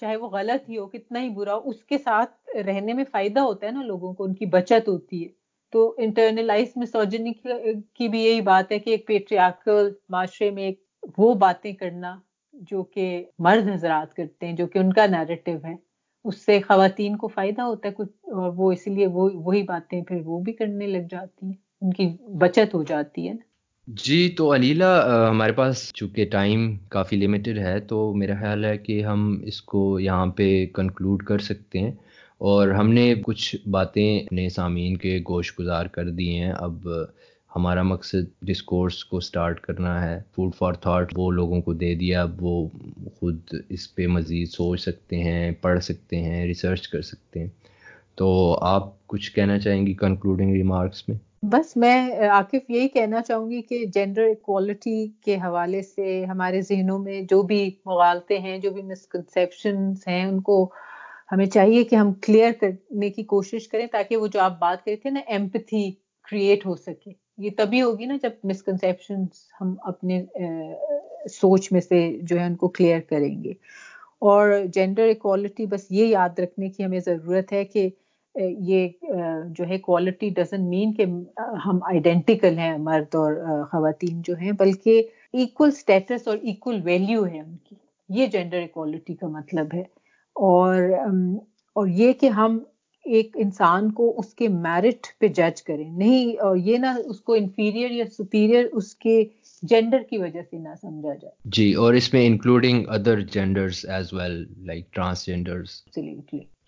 [0.02, 2.32] چاہے وہ غلط ہی ہو، کتنا ہی برا ہو، اس کے ساتھ
[2.66, 5.30] رہنے میں فائدہ ہوتا ہے نا لوگوں کو، ان کی بچت ہوتی ہے۔
[5.74, 10.80] تو انٹرنلائز مسوجنی کی بھی یہی بات ہے کہ ایک پیٹریارکل معاشرے میں ایک
[11.18, 12.16] وہ باتیں کرنا
[12.70, 13.06] جو کہ
[13.40, 15.74] مرد حضرات کرتے ہیں، جو کہ ان کا نیریٹو ہے۔
[16.26, 20.02] اس سے خواتین کو فائدہ ہوتا ہے کچھ، اور وہ اس لیے وہ، وہی باتیں
[20.04, 22.08] پھر وہ بھی کرنے لگ جاتی ہیں، ان کی
[22.40, 23.46] بچت ہو جاتی ہے۔ نا
[23.88, 24.84] جی تو علیلہ
[25.30, 30.00] ہمارے پاس چونکہ ٹائم کافی لمیٹڈ ہے، تو میرا خیال ہے کہ ہم اس کو
[30.00, 31.92] یہاں پہ کنکلوڈ کر سکتے ہیں۔
[32.38, 36.88] اور ہم نے کچھ باتیں اپنے سامعین کے گوشت گزار کر دی ہیں۔ اب
[37.56, 42.22] ہمارا مقصد ڈسکورس کو سٹارٹ کرنا ہے۔ فوڈ فار تھاٹ وہ لوگوں کو دے دیا۔
[42.22, 42.68] اب وہ
[43.16, 47.50] خود اس پہ مزید سوچ سکتے ہیں، پڑھ سکتے ہیں ریسرچ کر سکتے ہیں۔
[48.16, 53.50] تو آپ کچھ کہنا چاہیں گی کنکلوڈنگ ریمارکس میں؟ بس میں عاقف یہی کہنا چاہوں
[53.50, 58.72] گی کہ جینڈر اکوالٹی کے حوالے سے ہمارے ذہنوں میں جو بھی مغالطے ہیں، جو
[58.72, 60.58] بھی مسکنسیپشنس ہیں، ان کو
[61.32, 64.96] ہمیں چاہیے کہ ہم کلیئر کرنے کی کوشش کریں تاکہ وہ جو آپ بات کرے
[64.96, 65.90] تھے نا ایمپتھی
[66.28, 69.24] کریٹ ہو سکے۔ یہ تبھی ہوگی نا جب مسکنسیپشن
[69.62, 70.24] ہم اپنے
[71.32, 73.54] سوچ میں سے جو ہے ان کو کلیئر کریں گے۔
[74.22, 77.90] اور جینڈر اکوالٹی بس یہ یاد رکھنے کی ہمیں ضرورت ہے کہ
[78.42, 78.88] یہ
[79.50, 81.06] جو ہے کوالٹی ڈزن مین کہ
[81.66, 87.40] ہم آئیڈینٹیکل ہیں مرد اور خواتین جو ہیں بلکہ ایکول اسٹیٹس اور ایکول ویلیو ہے
[87.40, 87.76] ان کی۔
[88.10, 89.82] یہ جینڈر اکوالٹی کا مطلب ہے۔
[90.36, 90.76] اور
[91.76, 92.60] اور یہ کہ ہم
[93.06, 97.34] ایک انسان کو اس کے میرٹ پہ جج کریں۔ نہیں اور یہ نہ اس کو
[97.34, 99.24] انفیریئر یا سپیریئر اس کے
[99.62, 104.14] جینڈر کی وجہ سے نہ سمجھا جائے۔ جی اور اس میں including other genders as
[104.14, 105.70] well like transgenders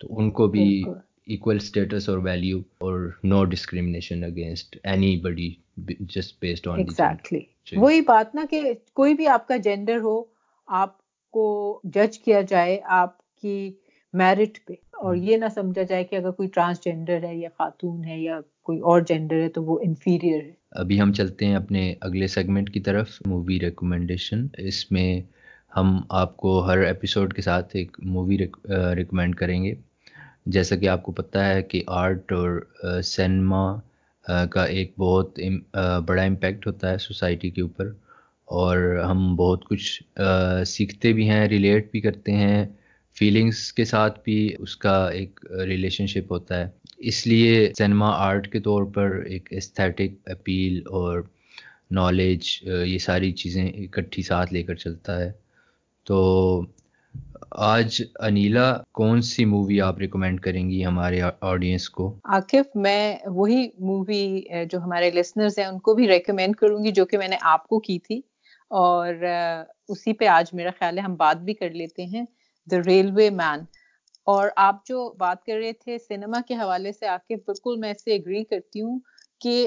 [0.00, 0.84] تو ان کو بھی
[1.28, 4.76] equal اسٹیٹس اور ویلیو اور no discrimination against
[5.16, 5.50] anybody
[6.06, 7.40] just based on exactly
[7.72, 8.62] وہی بات نا کہ
[8.94, 10.22] کوئی بھی آپ کا جینڈر ہو
[10.68, 10.96] آپ
[11.34, 11.46] کو
[11.94, 13.58] جج کیا جائے آپ کی
[14.14, 18.18] میرٹ پہ اور یہ نہ سمجھا جائے کہ اگر کوئی ٹرانسجینڈر ہے یا خاتون ہے
[18.18, 22.26] یا کوئی اور جینڈر ہے تو وہ انفیریئر ہے ابھی ہم چلتے ہیں اپنے اگلے
[22.26, 25.20] سیگمنٹ کی طرف مووی ریکمنڈیشن اس میں
[25.76, 28.38] ہم آپ کو ہر ایپیسوڈ کے ساتھ ایک مووی
[28.96, 29.74] ریکمینڈ کریں گے
[30.48, 32.60] جیسا کہ آپ کو پتہ ہے کہ آرٹ اور
[33.04, 33.64] سینما
[34.50, 35.38] کا ایک بہت
[36.06, 37.92] بڑا امپیکٹ ہوتا ہے سوسائٹی کے اوپر
[38.48, 38.76] اور
[39.10, 40.02] ہم بہت کچھ
[40.66, 42.64] سیکھتے بھی ہیں، ریلیٹ بھی کرتے ہیں
[43.16, 46.68] فیلنگس کے ساتھ بھی اس کا ایک ریلیشن شپ ہوتا ہے۔
[47.08, 51.20] اس لیے سینما آرٹ کے طور پر ایک استھیٹک اپیل اور
[51.90, 55.30] نالج یہ ساری چیزیں اکٹھی ساتھ لے کر چلتا ہے۔
[56.06, 56.18] تو
[57.50, 63.68] آج انیلا، کون سی مووی آپ ریکمینڈ کریں گی ہمارے آڈینس کو؟ عاقف میں وہی
[63.78, 67.36] مووی جو ہمارے لسنرز ہیں، ان کو بھی ریکمینڈ کروں گی، جو کہ میں نے
[67.40, 68.20] آپ کو کی تھی۔
[68.70, 69.14] اور
[69.88, 72.24] اسی پہ آج میرا خیال ہے ہم بات بھی کر لیتے ہیں۔
[72.66, 73.60] دا ریلوے مین
[74.26, 78.04] اور آپ جو بات کر رہے تھے سنیما کے حوالے سے عاقف بالکل میں اس
[78.04, 78.98] سے اگری کرتی ہوں
[79.40, 79.66] کہ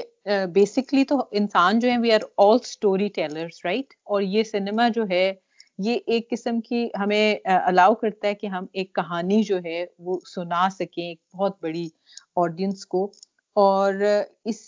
[0.52, 2.58] بیسکلی تو انسان جو ہیں we are all
[3.08, 5.32] storytellers right اور یہ سنیما جو ہے
[5.78, 10.18] یہ ایک قسم کی ہمیں الاؤ کرتا ہے کہ ہم ایک کہانی جو ہے وہ
[10.34, 11.88] سنا سکیں، ایک بہت بڑی
[12.36, 13.04] آڈینس کو۔
[13.56, 13.94] اور
[14.44, 14.60] اس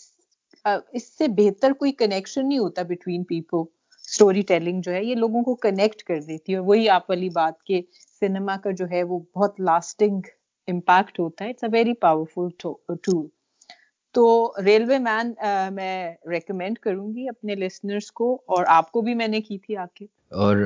[0.65, 5.43] اس سے بہتر کوئی کنیکشن نہیں ہوتا بٹوین پیپل اسٹوری ٹیلنگ جو ہے، یہ لوگوں
[5.43, 7.81] کو کنیکٹ کر دیتی ہے۔ وہی آپ والی بات کہ
[8.19, 10.19] سنیما کا جو ہے وہ بہت لاسٹنگ
[10.67, 13.25] امپیکٹ ہوتا ہے۔ It's a very powerful tool
[14.15, 15.33] تو ریلوے مین
[15.71, 19.77] میں ریکمینڈ کروں گی اپنے لسنرس کو اور آپ کو بھی میں نے کی تھی
[19.77, 20.57] آ کے اور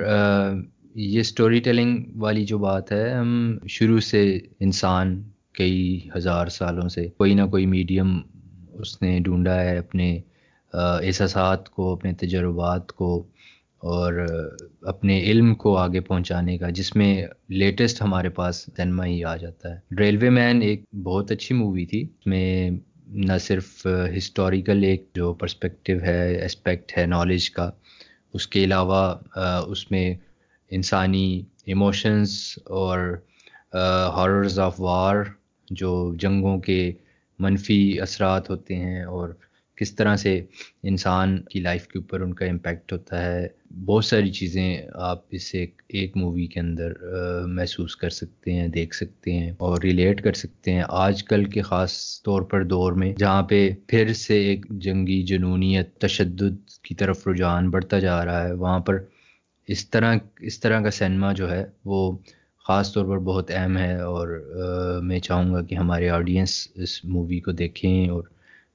[0.95, 4.23] یہ اسٹوری ٹیلنگ والی جو بات ہے، ہم شروع سے
[4.59, 5.21] انسان
[5.53, 8.17] کئی ہزار سالوں سے کوئی نہ کوئی میڈیم
[8.73, 10.19] اس نے ڈھونڈا ہے اپنے
[10.73, 13.11] احساسات کو، اپنے تجربات کو
[13.87, 14.25] اور
[14.81, 17.11] اپنے علم کو آگے پہنچانے کا، جس میں
[17.49, 22.01] لیٹسٹ ہمارے پاس سنیما ہی آ جاتا ہے۔ ریلوے مین ایک بہت اچھی مووی تھی،
[22.03, 22.69] اس میں
[23.09, 23.85] نہ صرف
[24.17, 27.69] ہسٹوریکل ایک جو پرسپیکٹیو ہے اسپیکٹ ہے نالج کا،
[28.33, 29.03] اس کے علاوہ
[29.67, 30.13] اس میں
[30.71, 32.31] انسانی ایموشنز
[32.65, 32.99] اور
[34.15, 35.23] ہاررز آف وار
[35.67, 36.91] جو جنگوں کے
[37.39, 39.29] منفی اثرات ہوتے ہیں اور
[39.79, 40.45] کس طرح سے
[40.83, 43.47] انسان کی لائف کے اوپر ان کا امپیکٹ ہوتا ہے،
[43.85, 46.91] بہت ساری چیزیں آپ اس ایک مووی کے اندر
[47.47, 51.61] محسوس کر سکتے ہیں، دیکھ سکتے ہیں اور ریلیٹ کر سکتے ہیں۔ آج کل کے
[51.61, 57.27] خاص طور پر دور میں، جہاں پہ پھر سے ایک جنگی جنونیت، تشدد کی طرف
[57.27, 59.03] رجحان بڑھتا جا رہا ہے، وہاں پر
[59.67, 62.17] اس طرح اس طرح کا سنیما جو ہے، وہ
[62.67, 64.27] خاص طور پر بہت اہم ہے۔ اور
[65.03, 68.23] میں چاہوں گا کہ ہمارے آڈینس اس مووی کو دیکھیں اور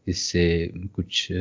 [0.06, 1.32] اس سے کچھ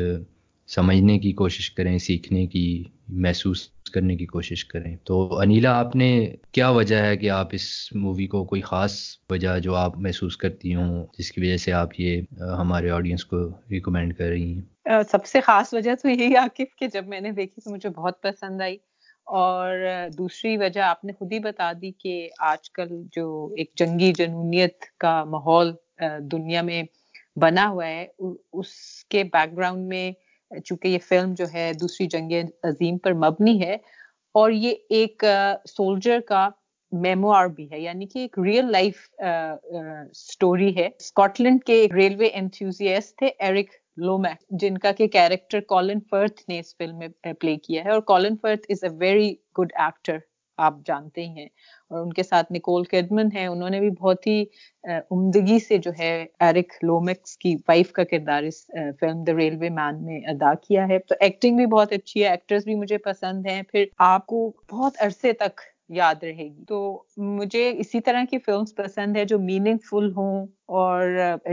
[0.68, 6.36] سمجھنے کی کوشش کریں، سیکھنے کی، محسوس کرنے کی کوشش کریں۔ تو انیلا، آپ نے
[6.52, 9.00] کیا وجہ ہے کہ آپ اس مووی کو کوئی خاص
[9.30, 12.22] وجہ جو آپ محسوس کرتی ہوں، جس کی وجہ سے آپ یہ
[12.58, 14.62] ہمارے آڈینس کو ریکمینڈ کر رہی ہیں؟
[15.12, 18.24] سب سے خاص وجہ تو یہی عاقف کہ جب میں نے دیکھی تو مجھے بہت
[18.24, 18.78] پسند آئی۔
[19.26, 19.80] اور
[20.18, 24.98] دوسری وجہ آپ نے خود ہی بتا دی کہ آج کل جو ایک جنگی جنونیت
[24.98, 25.74] کا ماحول
[26.20, 26.84] دنیا میں
[27.38, 28.06] بنا ہوا ہے
[28.54, 28.74] اس
[29.10, 30.12] کے بیک گراؤنڈ میں،
[30.66, 32.32] چونکہ یہ فلم جو ہے، دوسری جنگ
[32.64, 33.78] عظیم پر مبنی ہے،
[34.36, 35.24] اور یہ ایک
[35.68, 36.48] سولجر کا
[36.92, 39.10] میموار بھی ہے یعنی کہ ایک ریئل لائف
[40.16, 46.42] سٹوری ہے۔ اسکاٹ کے ریلوے انتھوزیسٹ تھے ایرک لومیک جن کا کہ کیریکٹر کالن فرتھ
[46.50, 50.18] نے اس فلم میں پلے کیا ہے، اور Colin Firth is a very good actor
[50.60, 51.48] آپ جانتے ہی ہیں۔
[51.94, 54.44] اور ان کے ساتھ نکول کیڈمن ہے انہوں نے بھی بہت ہی
[54.84, 58.66] عمدگی سے جو ہے ایرک لومکس کی وائف کا کردار اس
[59.00, 62.64] فلم دا ریلوے مین میں ادا کیا ہے۔ تو ایکٹنگ بھی بہت اچھی ہے ایکٹرز
[62.64, 67.70] بھی مجھے پسند ہیں۔ پھر آپ کو بہت عرصے تک یاد رہے گی۔ تو مجھے
[67.78, 71.02] اسی طرح کی فلمس پسند ہے جو میننگ فل ہوں اور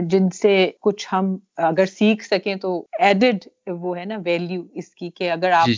[0.02, 5.10] جن سے کچھ ہم اگر سیکھ سکیں تو ایڈڈ وہ ہے نا ویلیو اس کی
[5.10, 5.68] کہ اگر آپ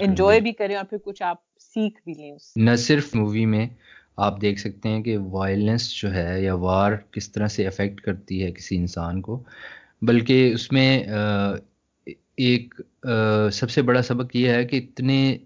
[0.00, 3.46] انجوائے جی، جی، بھی کریں اور پھر کچھ آپ سیکھ بھی لیں نہ صرف مووی
[3.46, 3.66] میں
[4.26, 8.42] آپ دیکھ سکتے ہیں کہ وائلنس جو ہے یا وار کس طرح سے افیکٹ کرتی
[8.42, 9.42] ہے کسی انسان کو،
[10.02, 10.90] بلکہ اس میں
[12.38, 12.74] ایک
[13.52, 15.36] سب سے بڑا سبق یہ ہے کہ اتنے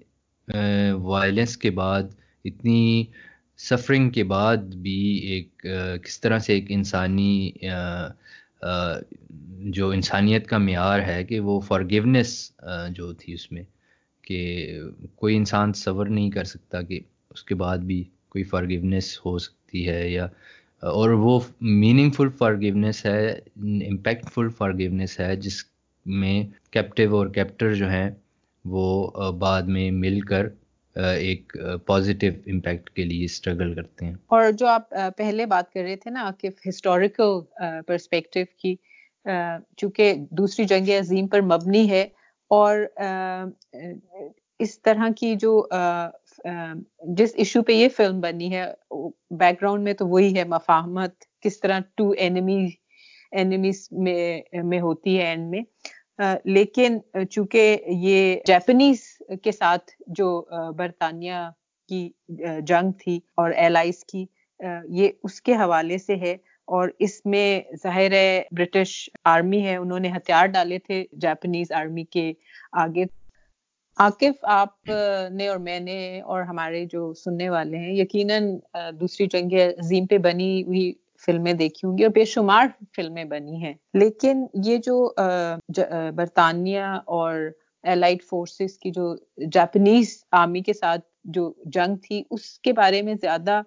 [1.02, 2.02] وائلنس کے بعد،
[2.44, 3.04] اتنی
[3.60, 5.66] سفرنگ کے بعد بھی ایک
[6.04, 7.50] کس طرح سے ایک انسانی
[9.70, 12.34] جو انسانیت کا معیار ہے کہ وہ فارگیونیس
[12.90, 13.62] جو تھی اس میں،
[14.24, 14.80] کہ
[15.16, 18.02] کوئی انسان صبر نہیں کر سکتا کہ اس کے بعد بھی
[18.34, 20.26] کوئی فارگیونیس ہو سکتی ہے یا،
[20.82, 23.20] اور وہ میننگ فل فارگیونیس ہے
[23.88, 25.64] امپیکٹ فل فارگیونیس ہے، جس
[26.06, 26.42] میں
[26.72, 28.10] کیپٹیو اور کیپٹر جو ہیں
[28.64, 28.86] وہ
[29.38, 30.46] بعد میں مل کر
[30.96, 35.96] ایک پازیٹیو امپیکٹ کے لیے اسٹرگل کرتے ہیں۔ اور جو آپ پہلے بات کر رہے
[35.96, 37.40] تھے نا، کہ ہسٹوریکل
[37.86, 38.74] پرسپیکٹو کی
[39.78, 42.06] چونکہ دوسری جنگ عظیم پر مبنی ہے
[42.50, 42.84] اور
[44.60, 45.60] اس طرح کی جو
[47.18, 48.64] جس ایشو پہ یہ فلم بنی ہے
[49.30, 55.50] بیک گراؤنڈ میں تو وہی ہے، مفاہمت، کس طرح ٹو اینیمیز میں ہوتی ہے اینڈ
[55.50, 55.61] میں۔
[56.44, 56.98] لیکن
[57.30, 59.00] چونکہ یہ جیپنیز
[59.42, 60.28] کے ساتھ جو
[60.76, 61.48] برطانیہ
[61.88, 62.09] کی
[62.66, 64.24] جنگ تھی اور ایلائز کی
[64.90, 66.37] یہ اس کے حوالے سے ہے۔
[66.68, 68.92] اور اس میں ظاہر ہے برٹش
[69.24, 72.33] آرمی ہے، انہوں نے ہتھیار ڈالے تھے جاپنیز آرمی کے
[72.72, 73.04] آگے۔
[73.98, 74.90] عاقف آپ
[75.33, 78.48] نے اور میں نے اور ہمارے جو سننے والے ہیں، یقیناً
[79.00, 80.92] دوسری جنگ عظیم پہ بنی ہوئی
[81.27, 82.66] فلمیں دیکھی ہوں گی اور بے شمار
[82.96, 84.96] فلمیں بنی ہیں۔ لیکن یہ جو
[86.16, 86.83] برطانیہ
[87.18, 87.35] اور
[87.85, 89.14] ایلائٹ فورسز کی جو
[89.52, 91.04] جاپنیز آرمی کے ساتھ
[91.35, 93.60] جو جنگ تھی، اس کے بارے میں زیادہ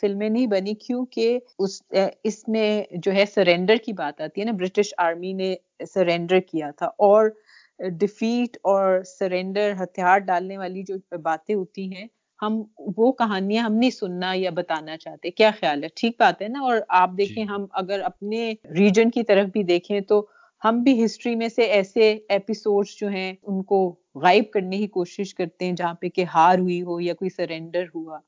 [0.00, 1.80] فلمیں نہیں بنی۔ کیونکہ اس
[2.24, 5.54] اس میں جو ہے سرینڈر کی بات آتی ہے نا برٹش آرمی نے
[5.94, 7.30] سرینڈر کیا تھا اور
[7.78, 12.06] ڈیفیٹ اور سرینڈر ہتھیار ڈالنے والی جو باتیں ہوتی ہیں
[12.42, 12.62] ہم
[12.96, 16.60] وہ کہانیاں ہم نہیں سننا یا بتانا چاہتے کیا خیال ہے؟ ٹھیک بات ہے نا؟
[16.60, 20.24] اور آپ جی۔ دیکھیں ہم اگر اپنے ریجن کی طرف بھی دیکھیں تو
[20.62, 23.78] ہم بھی ہسٹری میں سے ایسے ایپیسوڈ جو ہیں ان کو
[24.14, 27.84] غائب کرنے کی کوشش کرتے ہیں جہاں پہ کہ ہار ہوئی ہو یا کوئی سرینڈر
[27.94, 28.18] ہوا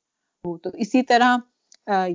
[0.45, 1.37] ہو۔ تو اسی طرح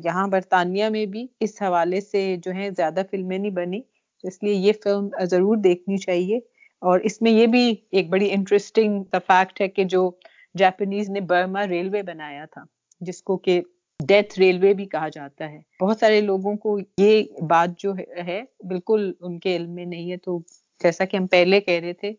[0.04, 3.82] یہاں برطانیہ میں بھی اس حوالے سے جو ہے زیادہ فلمیں نہیں بنی
[4.24, 6.40] اس لیے یہ فلم ضرور دیکھنی چاہیے۔
[6.82, 10.10] اور اس میں یہ بھی ایک بڑی انٹرسٹنگ فیکٹ ہے کہ جو
[10.56, 12.64] جاپنیز نے برما ریلوے بنایا تھا،
[13.02, 13.62] جس کو کہ
[14.00, 17.94] ڈیتھ ریلوے بھی کہا جاتا ہے۔ بہت سارے لوگوں کو یہ بات جو
[18.28, 20.40] ہے بالکل ان کے علم میں نہیں ہے۔ تو
[20.82, 22.12] جیسا کہ ہم پہلے کہہ رہے تھے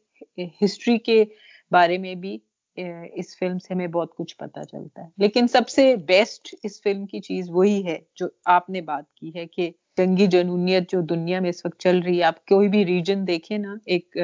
[0.65, 1.25] ہسٹری کے
[1.71, 2.39] بارے میں بھی
[2.77, 7.07] اس فلم سے ہمیں بہت کچھ پتا چلتا ہے۔ لیکن سب سے بیسٹ اس فلم
[7.07, 11.41] کی چیز وہی ہے جو آپ نے بات کی ہے کہ جنگی جنونیت جو دنیا
[11.41, 14.17] میں اس وقت چل رہی ہے۔ آپ کوئی بھی ریجن دیکھیں نا، ایک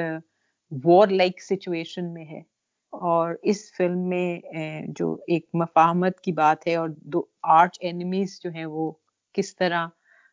[0.70, 2.58] وار لائک سچویشن میں ہے۔
[2.92, 4.40] اور اس فلم میں
[4.88, 8.92] جو ایک مفاہمت کی بات ہے اور دو آرچ اینیمیز جو ہیں وہ
[9.32, 9.86] کس طرح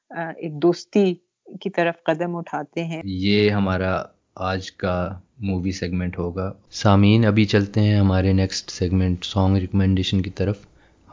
[0.09, 1.13] ایک دوستی
[1.61, 4.03] کی طرف قدم اٹھاتے ہیں۔ یہ ہمارا
[4.36, 10.29] آج کا مووی سیگمنٹ ہوگا۔ سامعین، ابھی چلتے ہیں ہمارے نیکسٹ سیگمنٹ سانگ ریکمنڈیشن کی
[10.29, 10.65] طرف۔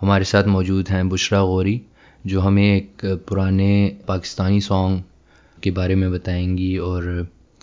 [0.02, 1.78] ہمارے ساتھ موجود ہیں بشرا غوری،
[2.24, 4.96] جو ہمیں ایک پرانے پاکستانی سانگ
[5.60, 7.22] کے بارے میں بتائیں گی اور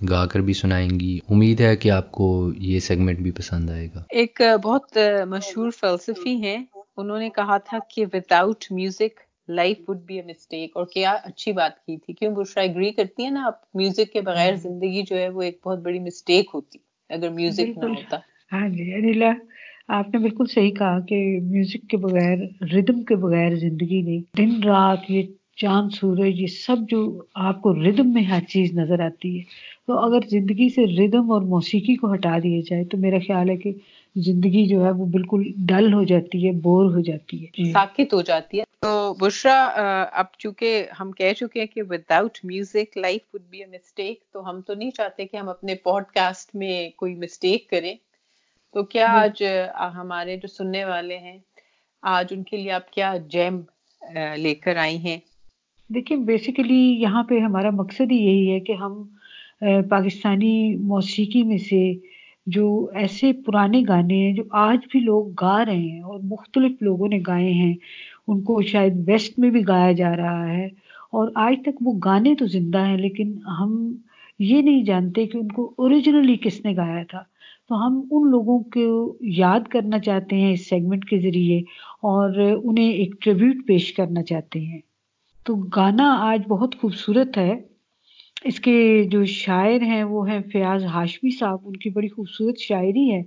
[0.09, 3.87] گا کر بھی سنائیں گی۔ امید ہے کہ آپ کو یہ سیگمنٹ بھی پسند آئے
[3.95, 4.97] گا۔ ایک بہت
[5.27, 6.65] مشہور فلسفی ہیں۔
[6.97, 9.19] انہوں نے کہا تھا کہ without music
[9.49, 13.23] life would be a mistake اور کیا اچھی بات کی تھی۔ کیوں؟ بشرا اگری کرتی
[13.23, 16.79] ہیں نا آپ۔ میوزک کے بغیر زندگی جو ہے وہ ایک بہت بڑی مسٹیک ہوتی۔
[17.09, 18.17] اگر میوزک نہ ہوتا۔
[18.51, 19.31] ہاں جی انیلا
[19.87, 24.63] آپ نے بالکل صحیح کہا کہ میوزک کے بغیر ردم کے بغیر زندگی نہیں۔ دن
[24.63, 25.23] رات یہ
[25.59, 26.99] چاند سورج یہ سب جو
[27.41, 29.43] آپ کو ردم میں ہر چیز نظر آتی ہے۔
[29.87, 33.57] تو اگر زندگی سے ردم اور موسیقی کو ہٹا دیا جائے تو میرا خیال ہے
[33.57, 33.71] کہ
[34.15, 38.13] زندگی جو ہے وہ بالکل ڈل ہو جاتی ہے بور ہو جاتی ہے۔ جی۔ ساکت
[38.13, 39.57] ہو جاتی ہے۔ تو بشرا
[40.13, 44.49] اب چونکہ ہم کہہ چکے ہیں کہ without music life would be a mistake تو
[44.49, 47.93] ہم تو نہیں چاہتے کہ ہم اپنے پوڈ کاسٹ میں کوئی مسٹیک کریں۔
[48.75, 49.43] تو کیا آج
[49.95, 51.37] ہمارے جو سننے والے ہیں
[52.03, 53.59] آج ان کے لیے آپ کیا جیم
[54.37, 55.17] لے کر آئی ہیں؟
[55.89, 58.93] دیکھیں بیسیکلی یہاں پہ ہمارا مقصد ہی یہی ہے کہ ہم
[59.89, 60.53] پاکستانی
[60.87, 61.81] موسیقی میں سے
[62.47, 62.65] جو
[62.95, 67.19] ایسے پرانے گانے ہیں جو آج بھی لوگ گا رہے ہیں اور مختلف لوگوں نے
[67.27, 67.73] گائے ہیں،
[68.27, 70.65] ان کو شاید ویسٹ میں بھی گایا جا رہا ہے
[71.13, 73.71] اور آج تک وہ گانے تو زندہ ہیں، لیکن ہم
[74.39, 77.23] یہ نہیں جانتے کہ ان کو اوریجنلی کس نے گایا تھا۔
[77.69, 78.85] تو ہم ان لوگوں کو
[79.37, 81.59] یاد کرنا چاہتے ہیں اس سیگمنٹ کے ذریعے
[82.05, 84.79] اور انہیں ایک ٹریبیوٹ پیش کرنا چاہتے ہیں۔
[85.49, 87.55] تو گانا آج بہت خوبصورت ہے۔
[88.43, 93.11] اس کے جو شاعر ہیں وہ ہیں فیاض ہاشمی صاحب، ان کی بڑی خوبصورت شاعری
[93.11, 93.19] ہے۔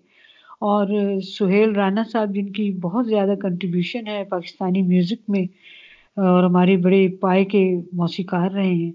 [0.61, 0.87] اور
[1.21, 5.43] سہیل رانا صاحب، جن کی بہت زیادہ کنٹریبیوشن ہے پاکستانی میوزک میں،
[6.17, 8.93] اور ہمارے بڑے پائے کے موسیقار رہے ہیں۔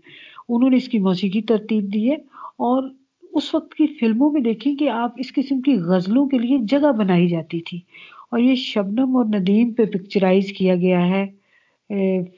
[0.49, 2.15] انہوں نے اس کی موسیقی ترتیب دی ہے۔
[2.57, 2.83] اور
[3.33, 6.91] اس وقت کی فلموں میں دیکھیں کہ آپ اس قسم کی غزلوں کے لیے جگہ
[6.91, 7.77] بنائی جاتی تھی۔
[8.31, 11.36] اور یہ شبنم اور ندیم پہ پکچرائز کیا گیا ہے۔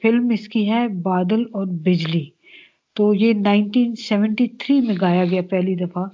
[0.02, 2.24] فلم اس کی ہے بادل اور بجلی۔
[2.96, 6.04] تو یہ نائنٹین سیونٹی تھری میں گایا گیا پہلی دفعہ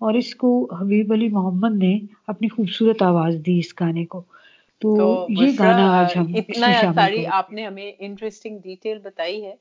[0.00, 4.22] اور اس کو حبیب علی محمد نے اپنی خوبصورت آواز دی اس گانے کو۔
[4.80, 9.54] تو یہ گانا آج ہم اتنا ساری آپ نے ہمیں انٹرسٹنگ ڈیٹیل بتائی ہے۔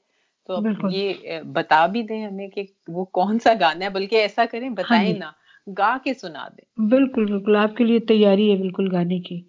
[0.47, 0.59] تو
[0.91, 1.13] یہ
[1.53, 5.13] بتا بھی دیں ہمیں کہ وہ کون سا گانا ہے بلکہ ایسا کریں ہاں بتائیں
[5.13, 5.31] جی۔ نا
[5.77, 9.41] گا کے سنا دیں۔ بالکل بالکل آپ کے لیے تیاری ہے بالکل گانے کی۔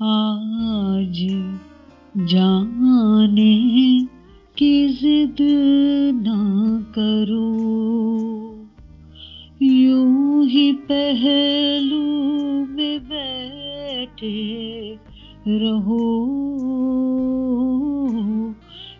[0.00, 1.24] آج
[2.14, 3.98] جانے
[4.54, 5.40] کی ضد
[6.26, 8.54] نہ کرو۔
[9.60, 14.94] یوں ہی پہلو میں بیٹھے
[15.46, 16.30] رہو۔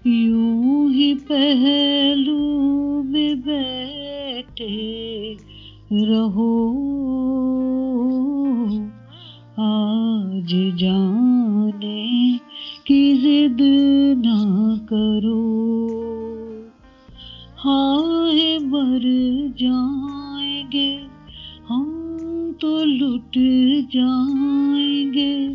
[0.04, 5.34] یوں ہی پہلو میں بیٹھے
[6.08, 6.70] رہو۔
[9.56, 11.19] آج جانے
[12.90, 13.60] کی ضد
[14.26, 15.86] نہ کرو۔
[17.64, 18.98] ہائے مر
[19.58, 20.98] جائیں گے،
[21.70, 23.38] ہم تو لٹ
[23.92, 25.48] جائیں گے۔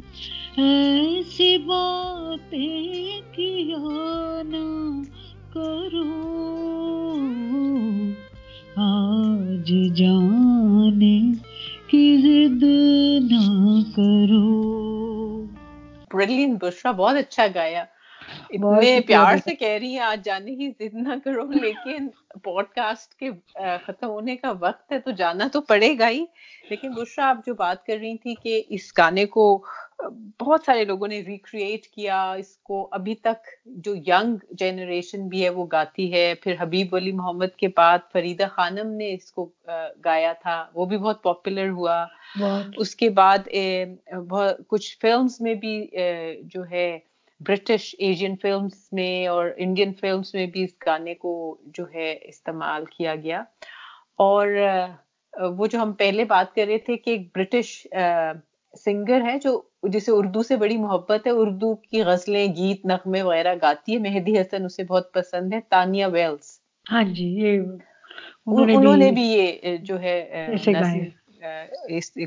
[0.58, 5.02] ایسی باتیں کیا نہ
[5.54, 6.32] کرو۔
[8.76, 11.32] آج جانے
[11.88, 12.64] کی ضد
[13.32, 15.05] نہ کرو۔
[16.59, 17.86] بشرا بہت اچھا گایا
[18.50, 22.08] اتنے پیار سے کہہ رہی ہیں آج جانے کی ضد نہ کرو لیکن
[22.43, 23.30] پوڈ کاسٹ کے
[23.86, 26.24] ختم ہونے کا وقت ہے تو جانا تو پڑے گا ہی۔
[26.70, 29.46] لیکن بشرا آپ جو بات کر رہی تھی کہ اس گانے کو
[30.39, 33.48] بہت سارے لوگوں نے ریکریٹ کیا اس کو ابھی تک
[33.84, 38.48] جو ینگ جنریشن بھی ہے وہ گاتی ہے۔ پھر حبیب علی محمد کے بعد فریدہ
[38.52, 39.50] خانم نے اس کو
[40.06, 42.06] گایا تھا وہ بھی بہت پاپولر ہوا۔
[42.78, 43.48] اس کے بعد
[44.68, 45.76] کچھ فلمز میں بھی
[46.43, 46.88] جو ہے
[47.40, 51.32] برٹش ایشین فلمز میں اور انڈین فلمز میں بھی اس گانے کو
[51.76, 53.42] جو ہے استعمال کیا گیا۔
[54.20, 54.48] اور
[55.58, 57.72] وہ جو ہم پہلے بات کر رہے تھے کہ ایک برٹش
[58.74, 63.54] سنگر ہے جو جسے اردو سے بڑی محبت ہے اردو کی غزلیں گیت نغمے وغیرہ
[63.62, 66.60] گاتی ہے۔ مہدی حسن اسے بہت پسند ہے۔ Tania Wells.
[66.86, 67.60] ہاں جی یہ
[68.48, 70.16] انہوں نے بھی یہ جو ہے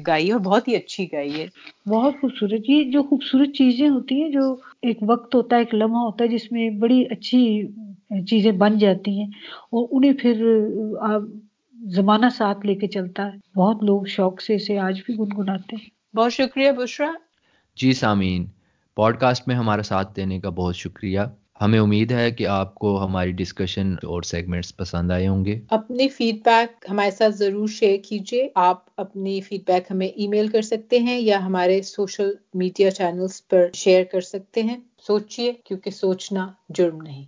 [0.07, 1.47] گائی اور بہت ہی اچھی گائی ہے۔
[1.89, 6.01] بہت خوبصورت۔ یہ جو خوبصورت چیزیں ہوتی ہیں جو ایک وقت ہوتا ہے ایک لمحہ
[6.01, 7.67] ہوتا ہے جس میں بڑی اچھی
[8.27, 9.27] چیزیں بن جاتی ہیں
[9.71, 10.47] اور انہیں پھر
[11.85, 16.17] زمانہ ساتھ لے کے چلتا ہے۔ بہت لوگ شوق سے اسے آج بھی گنگناتے ہیں۔
[16.17, 17.13] بہت شکریہ بشرا۔
[17.77, 18.47] جی سامعین
[18.97, 21.21] پوڈ کاسٹ میں ہمارا ساتھ دینے کا بہت شکریہ۔
[21.61, 26.09] ہمیں امید ہے کہ آپ کو ہماری ڈسکشن اور سیگمنٹس پسند آئے ہوں گے۔ اپنی
[26.09, 30.63] فیڈ بیک ہمارے ساتھ ضرور شیئر کیجیے۔ آپ اپنی فیڈ بیک ہمیں ای میل کر
[30.63, 36.49] سکتے ہیں یا ہمارے سوشل میڈیا چینلز پر شیئر کر سکتے ہیں۔ سوچئے کیونکہ سوچنا
[36.69, 37.25] جرم نہیں۔